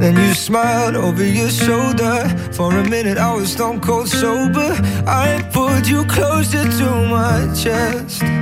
Then 0.00 0.16
you 0.16 0.34
smiled 0.34 0.96
over 0.96 1.24
your 1.24 1.50
shoulder. 1.50 2.28
For 2.50 2.76
a 2.76 2.82
minute, 2.90 3.18
I 3.18 3.32
was 3.32 3.52
stone 3.52 3.80
cold 3.80 4.08
sober. 4.08 4.72
I 5.06 5.48
pulled 5.52 5.86
you 5.86 6.04
closer 6.06 6.64
to 6.64 7.06
my 7.06 7.54
chest. 7.54 8.35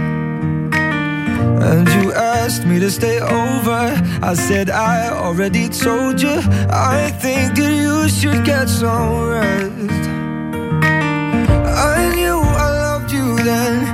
And 1.65 1.89
you 1.97 2.13
asked 2.13 2.67
me 2.67 2.79
to 2.79 2.91
stay 2.91 3.21
over. 3.21 3.83
I 4.23 4.35
said, 4.35 4.69
I 4.69 5.09
already 5.09 5.71
told 5.71 6.21
you. 6.21 6.37
I 6.69 7.11
think 7.23 7.57
that 7.57 7.73
you 7.85 8.07
should 8.09 8.45
get 8.45 8.69
some 8.69 9.29
rest. 9.29 10.05
I 11.91 12.15
knew 12.15 12.37
I 12.37 12.69
loved 12.87 13.11
you 13.13 13.37
then, 13.37 13.94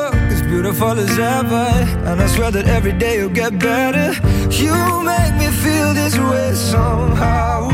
beautiful 0.71 0.99
as 0.99 1.19
ever. 1.19 1.67
And 2.07 2.21
I 2.21 2.27
swear 2.27 2.51
that 2.51 2.65
every 2.67 2.93
day 2.93 3.17
you'll 3.17 3.29
get 3.29 3.59
better. 3.59 4.13
You 4.49 4.73
make 5.03 5.35
me 5.35 5.47
feel 5.63 5.93
this 5.93 6.17
way 6.17 6.53
somehow. 6.53 7.69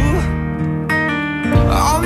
I'm 1.70 1.97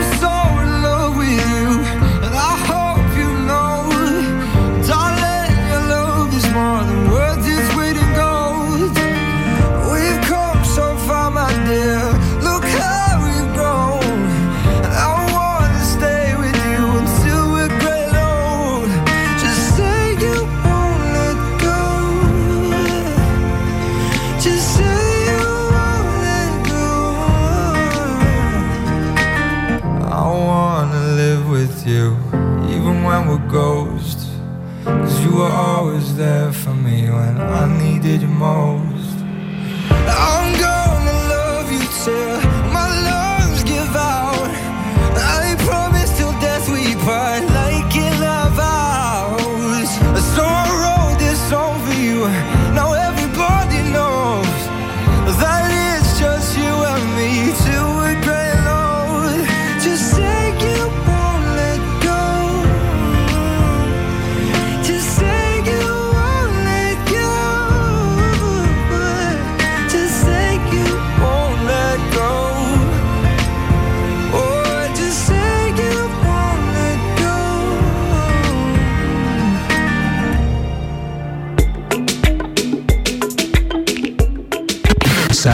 needed 38.42 38.81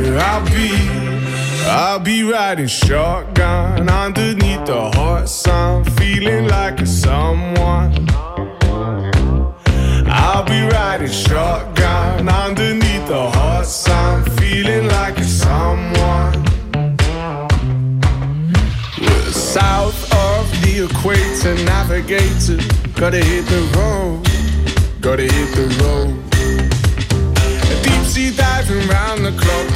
where 0.00 0.18
I'll 0.18 0.44
be. 0.46 0.70
I'll 1.66 2.00
be 2.00 2.22
riding 2.22 2.66
shotgun 2.66 3.88
underneath 3.88 4.64
the 4.66 4.90
hot 4.94 5.28
sun, 5.28 5.84
feeling 5.84 6.48
like 6.48 6.80
a 6.80 6.86
someone. 6.86 8.08
I'll 10.08 10.44
be 10.44 10.60
riding 10.62 11.10
shotgun 11.10 12.28
underneath 12.28 13.06
the 13.06 13.30
hot 13.30 13.66
sun, 13.66 14.24
feeling 14.38 14.88
like 14.88 15.18
a 15.18 15.24
someone. 15.24 16.44
We're 19.00 19.32
south 19.32 20.02
of 20.12 20.50
the 20.62 20.88
equator, 20.88 21.54
navigator, 21.64 22.58
gotta 22.98 23.22
hit 23.22 23.46
the 23.46 23.62
road, 23.76 24.26
gotta 25.00 25.22
hit 25.22 25.54
the 25.54 25.84
road. 25.84 26.29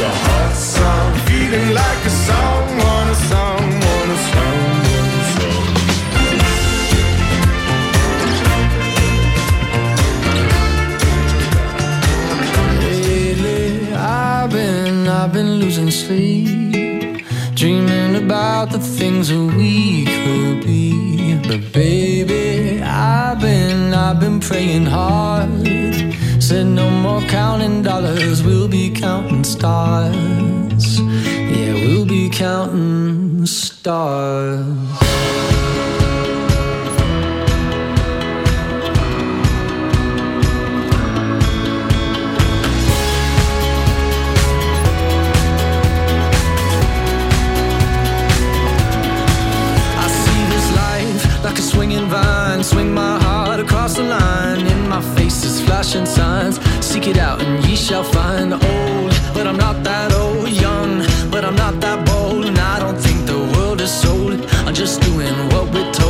the 0.00 0.08
hot 0.08 0.54
sun, 0.54 1.14
feeling 1.26 1.74
like 1.74 2.06
a 2.06 2.10
someone. 2.10 2.90
Lately, 12.82 13.92
I've 13.94 14.50
been, 14.50 15.08
I've 15.08 15.32
been 15.32 15.52
losing 15.62 15.90
sleep, 15.90 17.24
dreaming 17.54 18.16
about 18.24 18.70
the 18.72 18.78
things 18.78 19.28
that 19.28 19.54
we 19.56 20.06
could 20.06 20.64
be. 20.64 21.36
But 21.46 21.72
baby, 21.72 22.82
I've 22.82 23.40
been, 23.40 23.92
I've 23.92 24.18
been 24.18 24.40
praying 24.40 24.86
hard. 24.86 25.89
Said 26.50 26.66
no 26.66 26.90
more 26.90 27.20
counting 27.28 27.80
dollars, 27.84 28.42
we'll 28.42 28.66
be 28.66 28.90
counting 28.90 29.44
stars. 29.44 30.98
Yeah, 30.98 31.74
we'll 31.74 32.04
be 32.04 32.28
counting 32.28 33.46
stars. 33.46 34.66
I 50.02 50.08
see 50.22 50.42
this 50.50 50.68
life 50.74 51.44
like 51.44 51.58
a 51.60 51.62
swinging 51.62 52.06
vine. 52.08 52.64
Swing 52.64 52.92
my 52.92 53.20
heart 53.20 53.60
across 53.60 53.94
the 53.94 54.02
line. 54.02 54.29
In 55.00 55.06
my 55.06 55.14
face 55.14 55.44
is 55.44 55.60
flashing 55.62 56.04
signs. 56.04 56.58
Seek 56.84 57.06
it 57.06 57.16
out 57.16 57.40
and 57.40 57.64
ye 57.64 57.74
shall 57.74 58.04
find. 58.04 58.52
Old, 58.52 59.12
but 59.34 59.46
I'm 59.46 59.56
not 59.56 59.82
that 59.84 60.12
old. 60.12 60.48
Young, 60.48 60.98
but 61.30 61.44
I'm 61.44 61.56
not 61.56 61.80
that 61.80 62.06
bold. 62.06 62.44
And 62.44 62.58
I 62.58 62.78
don't 62.78 62.98
think 62.98 63.26
the 63.26 63.38
world 63.54 63.80
is 63.80 63.90
sold. 63.90 64.44
I'm 64.66 64.74
just 64.74 65.00
doing 65.00 65.34
what 65.52 65.72
we're 65.72 65.92
told. 65.92 66.09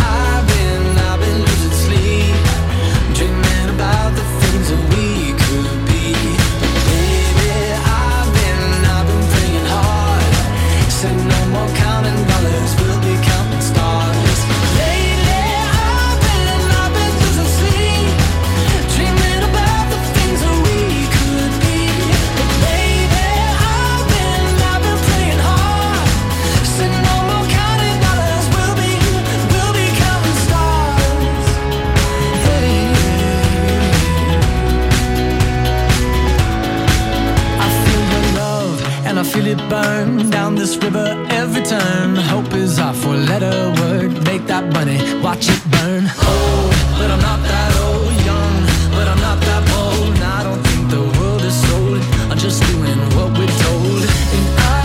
River 40.83 41.25
every 41.29 41.63
turn. 41.63 42.15
Hope 42.15 42.53
is 42.53 42.79
our 42.79 42.93
four 42.93 43.15
letter 43.15 43.73
word. 43.81 44.11
Make 44.25 44.45
that 44.47 44.65
money, 44.73 44.97
watch 45.21 45.49
it 45.49 45.61
burn. 45.71 46.03
Old, 46.29 46.71
but 46.97 47.09
I'm 47.13 47.21
not 47.29 47.39
that 47.51 47.71
old. 47.85 48.13
Young, 48.29 48.55
but 48.95 49.07
I'm 49.07 49.21
not 49.27 49.39
that 49.47 49.63
bold. 49.71 50.15
And 50.15 50.23
I 50.23 50.43
don't 50.43 50.63
think 50.69 50.83
the 50.89 51.03
world 51.17 51.43
is 51.43 51.55
sold. 51.67 52.01
I'm 52.31 52.37
just 52.37 52.59
doing 52.71 52.99
what 53.15 53.29
we're 53.37 53.55
told. 53.65 54.03
And 54.35 54.47
I 54.57 54.79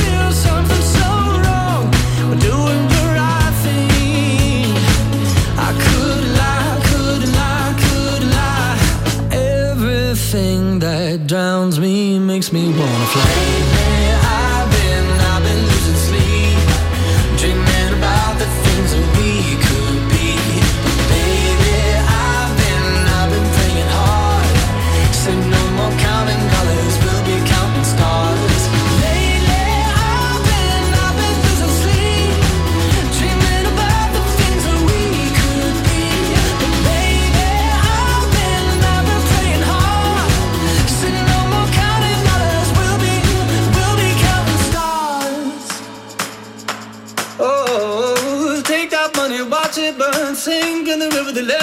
feel 0.00 0.28
something 0.46 0.84
so 0.98 1.08
wrong. 1.44 1.84
We're 2.28 2.44
doing 2.52 2.82
the 2.94 3.04
right 3.18 3.54
thing. 3.64 4.66
I 5.68 5.70
could 5.84 6.24
lie, 6.40 6.74
could 6.90 7.24
lie, 7.38 7.72
could 7.84 8.24
lie. 8.38 8.78
Everything 9.70 10.78
that 10.80 11.26
drowns 11.26 11.78
me 11.78 12.18
makes 12.18 12.52
me 12.52 12.62
wanna 12.78 13.08
fly. 13.14 13.41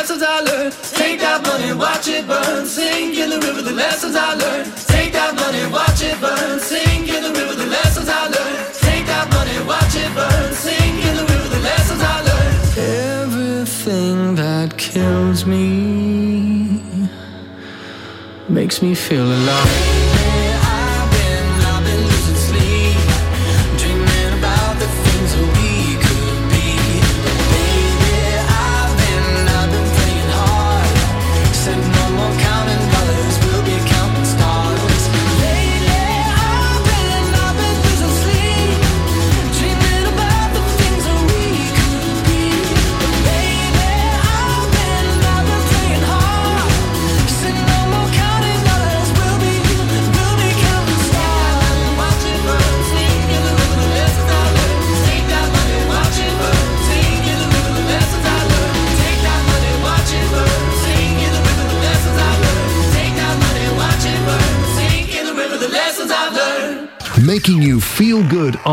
lessons 0.10 0.28
I 0.28 0.40
learned. 0.42 0.74
Take 0.74 1.20
that 1.20 1.44
money, 1.44 1.72
watch 1.74 2.08
it 2.08 2.26
burn. 2.28 2.66
Sing 2.66 3.14
in 3.14 3.30
the 3.30 3.40
river 3.40 3.62
the 3.62 3.74
lessons 3.74 4.16
I 4.16 4.34
learned. 4.34 4.66
Take 4.88 5.14
that 5.14 5.36
money, 5.36 5.72
watch 5.72 6.02
it 6.02 6.20
burn. 6.20 6.60
Sing 6.60 7.08
in 7.08 7.22
the 7.22 7.30
river 7.30 7.54
the 7.54 7.68
lessons 7.68 8.10
I 8.10 8.26
learned. 8.26 8.74
Take 8.74 9.06
that 9.06 9.30
money, 9.30 9.58
watch 9.68 9.96
it 9.96 10.12
burn. 10.16 10.54
Sing 10.54 10.94
in 11.08 11.16
the 11.16 11.26
river 11.32 11.50
the 11.50 11.60
lessons 11.60 12.02
I 12.02 12.18
learned. 12.30 12.58
Everything 13.22 14.36
that 14.36 14.78
kills 14.78 15.46
me 15.46 16.82
makes 18.48 18.82
me 18.82 18.96
feel 18.96 19.28
alive. 19.28 20.59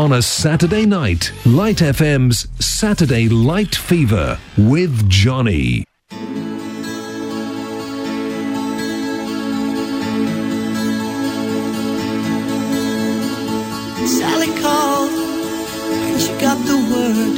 on 0.07 0.13
a 0.13 0.21
Saturday 0.21 0.85
night. 0.85 1.33
Light 1.45 1.77
FM's 1.77 2.47
Saturday 2.65 3.27
Light 3.27 3.75
Fever 3.75 4.39
with 4.57 5.09
Johnny. 5.09 5.83
Sally 14.07 14.47
called 14.61 15.11
and 15.11 16.21
she 16.21 16.31
got 16.39 16.57
the 16.65 16.77
word. 16.93 17.37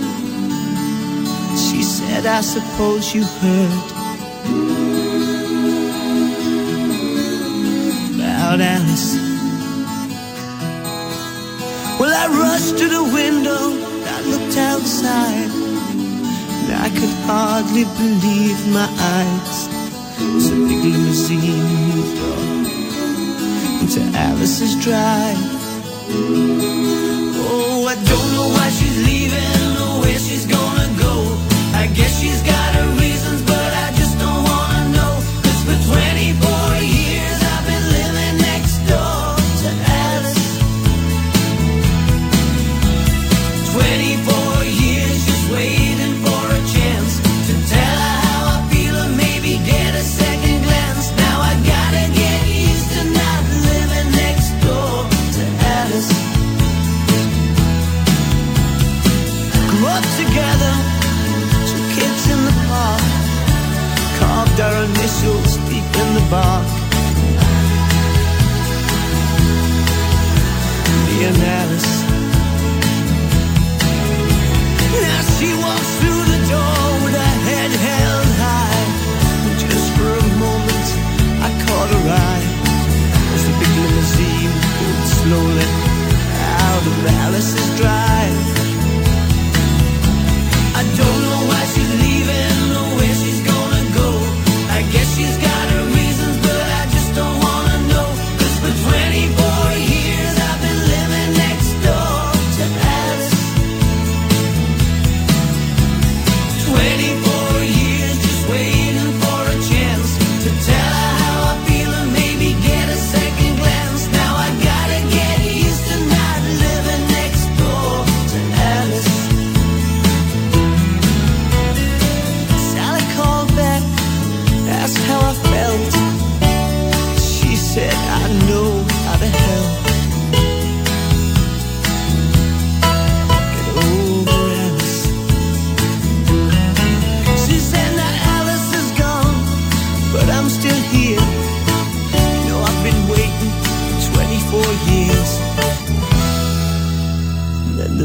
She 1.57 1.81
said, 1.81 2.27
I 2.27 2.41
suppose 2.41 3.15
you 3.15 3.23
heard 3.23 3.91
about 8.13 8.61
Alice. 8.61 9.28
Well, 11.99 12.13
I 12.15 12.27
rushed 12.27 12.77
to 12.77 12.87
the 12.87 13.03
window, 13.03 13.75
I 14.15 14.21
looked 14.31 14.57
outside, 14.57 15.51
and 15.51 16.71
I 16.73 16.89
could 16.89 17.13
hardly 17.27 17.83
believe 17.99 18.59
my 18.71 18.87
eyes. 19.17 19.67
It's 20.35 20.47
a 20.47 20.55
big 20.55 20.81
limousine 20.81 21.63
moved 21.91 22.19
on 22.23 22.65
into 23.81 23.99
Alice's 24.17 24.75
drive. 24.81 25.37
Oh, 27.51 27.85
I 27.85 27.95
don't 27.95 28.31
know 28.31 28.47
why 28.55 28.69
she's 28.69 28.97
leaving 29.05 29.77
or 29.83 29.99
where 29.99 30.19
she's 30.19 30.45
gonna 30.45 30.87
go. 30.97 31.13
I 31.73 31.87
guess 31.87 32.21
she's 32.21 32.41
got 32.43 32.75
a 32.75 32.98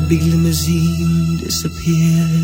big 0.08 0.22
limousine 0.22 1.38
disappeared. 1.38 2.43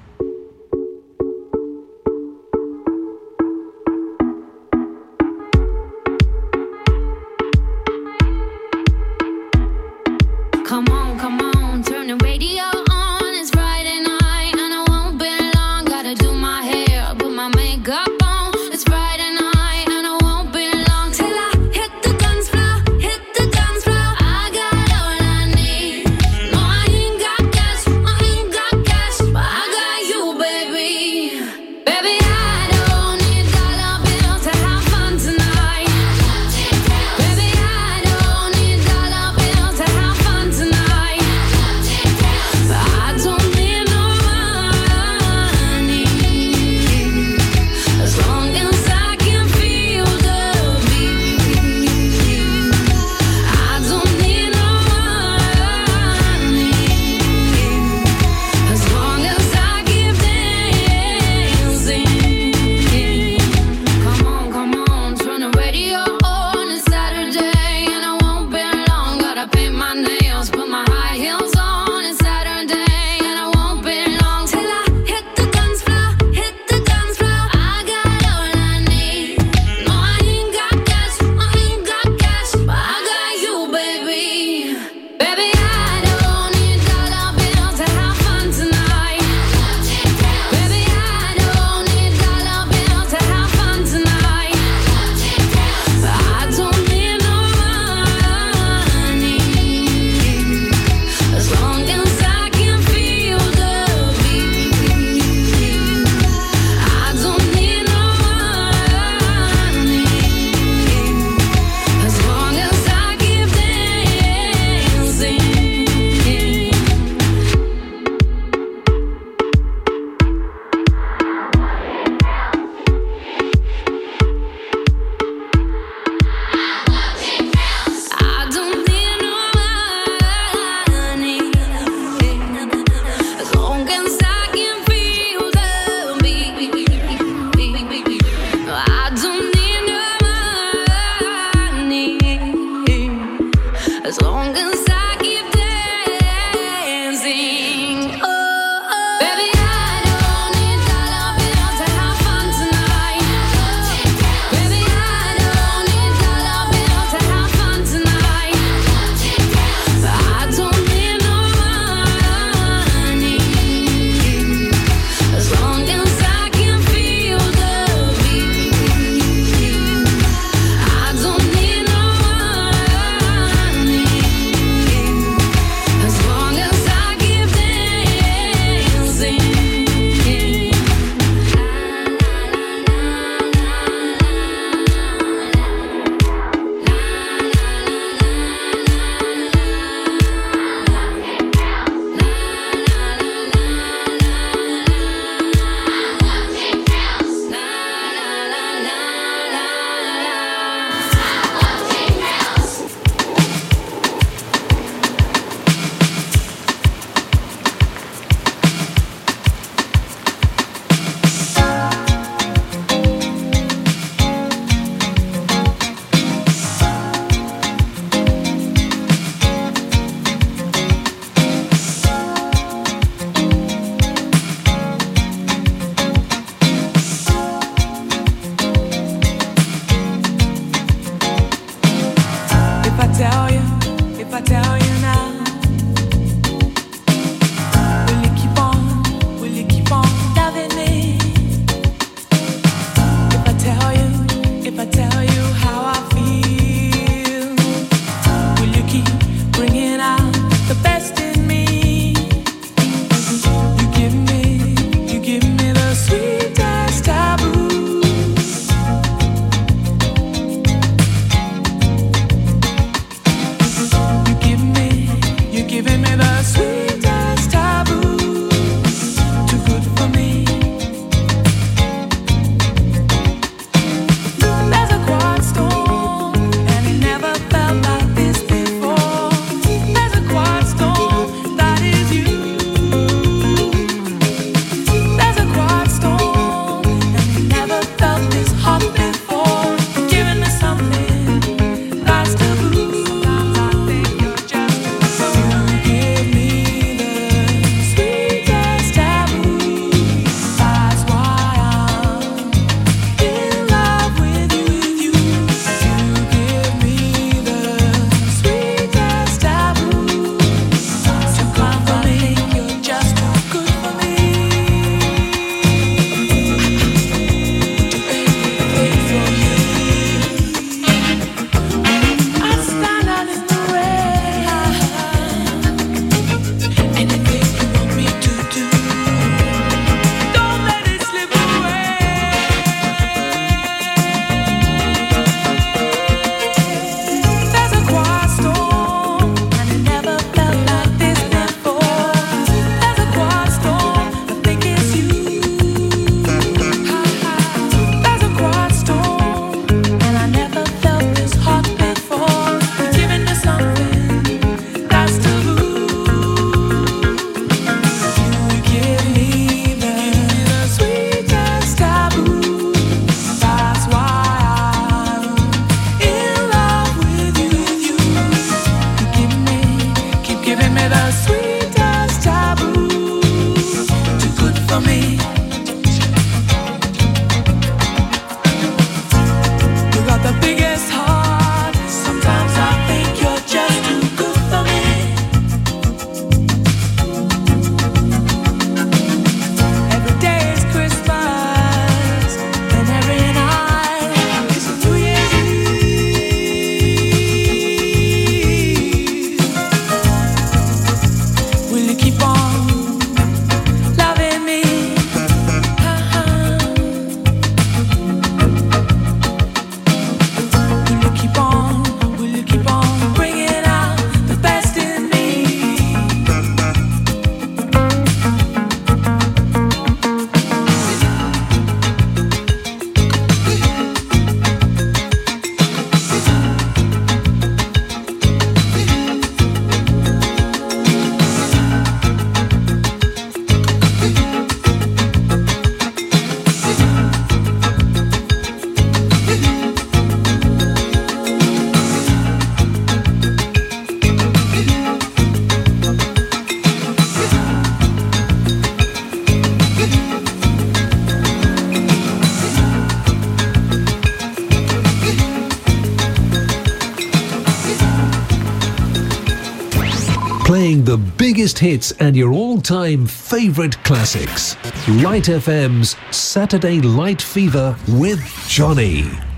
biggest 461.41 461.57
hits 461.57 461.91
and 461.93 462.15
your 462.15 462.31
all 462.31 462.61
time 462.61 463.07
favourite 463.07 463.75
classics. 463.83 464.55
Light 465.01 465.23
FM's 465.23 465.95
Saturday 466.15 466.79
Light 466.81 467.19
Fever 467.19 467.75
with 467.87 468.23
Johnny. 468.47 469.30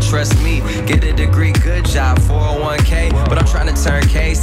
Trust 0.00 0.42
me, 0.42 0.60
get 0.86 1.02
a 1.04 1.12
degree, 1.12 1.52
good 1.52 1.84
job, 1.84 2.18
401k 2.20 3.05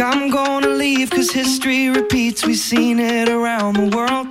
I'm 0.00 0.30
gonna 0.30 0.68
leave 0.68 1.10
cause 1.10 1.30
history 1.30 1.90
repeats. 1.90 2.46
We've 2.46 2.56
seen 2.56 2.98
it 2.98 3.28
around 3.28 3.74
the 3.74 3.94
world. 3.96 4.28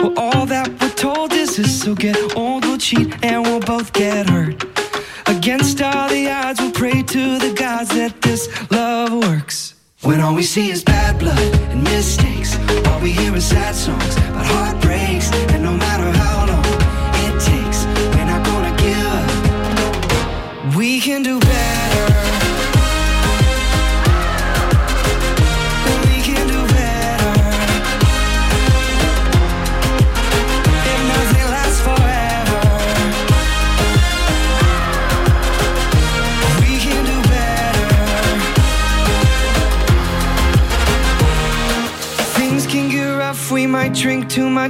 Well, 0.00 0.18
all 0.18 0.44
that 0.46 0.68
we're 0.80 0.90
told 0.90 1.32
is 1.32 1.56
this. 1.56 1.82
So 1.82 1.94
get 1.94 2.36
old, 2.36 2.64
we'll 2.64 2.78
cheat, 2.78 3.14
and 3.24 3.42
we'll 3.42 3.60
both 3.60 3.92
get 3.92 4.28
hurt. 4.28 4.62
Against 5.26 5.80
all 5.80 6.08
the 6.08 6.30
odds, 6.30 6.60
we'll 6.60 6.72
pray 6.72 7.02
to 7.02 7.38
the 7.38 7.54
gods 7.54 7.90
that 7.90 8.20
this 8.20 8.48
love 8.70 9.12
works. 9.12 9.74
When 10.02 10.20
all 10.20 10.34
we 10.34 10.42
see 10.42 10.70
is 10.70 10.84
bad 10.84 11.18
blood 11.18 11.38
and 11.70 11.84
mistakes, 11.84 12.58
all 12.88 13.00
we 13.00 13.12
hear 13.12 13.34
is 13.34 13.46
sad 13.46 13.74
songs 13.74 14.16
about 14.16 14.46
heartbreaks. 14.46 14.71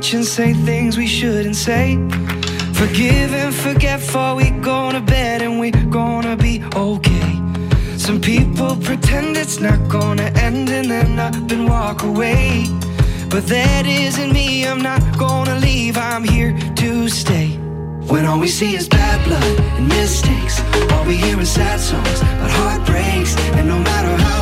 Too 0.02 0.08
much 0.08 0.14
and 0.14 0.24
say 0.24 0.52
things 0.52 0.96
we 0.96 1.06
shouldn't 1.06 1.54
say. 1.54 1.96
Forgive 2.74 3.32
and 3.34 3.54
forget 3.54 4.00
before 4.00 4.34
we 4.34 4.50
go 4.50 4.90
to 4.90 5.00
bed 5.00 5.42
and 5.42 5.60
we're 5.60 5.70
gonna 5.90 6.36
be 6.36 6.60
okay. 6.74 7.32
Some 7.96 8.20
people 8.20 8.74
pretend 8.76 9.36
it's 9.36 9.60
not 9.60 9.78
gonna 9.88 10.30
end 10.46 10.68
and 10.70 10.90
then 10.90 11.18
up 11.20 11.34
and 11.52 11.68
walk 11.68 12.02
away. 12.02 12.64
But 13.28 13.46
that 13.46 13.86
isn't 13.86 14.32
me, 14.32 14.66
I'm 14.66 14.82
not 14.82 15.02
gonna 15.18 15.58
leave, 15.60 15.96
I'm 15.96 16.24
here 16.24 16.52
to 16.82 17.08
stay. 17.08 17.50
When 18.10 18.24
all 18.26 18.40
we 18.40 18.48
see 18.48 18.74
is 18.74 18.88
bad 18.88 19.24
blood 19.24 19.60
and 19.78 19.88
mistakes, 19.88 20.60
all 20.92 21.04
we 21.04 21.16
hear 21.16 21.38
is 21.40 21.50
sad 21.50 21.78
songs 21.78 22.20
about 22.20 22.50
heartbreaks. 22.50 23.36
And 23.56 23.68
no 23.68 23.78
matter 23.78 24.14
how 24.24 24.41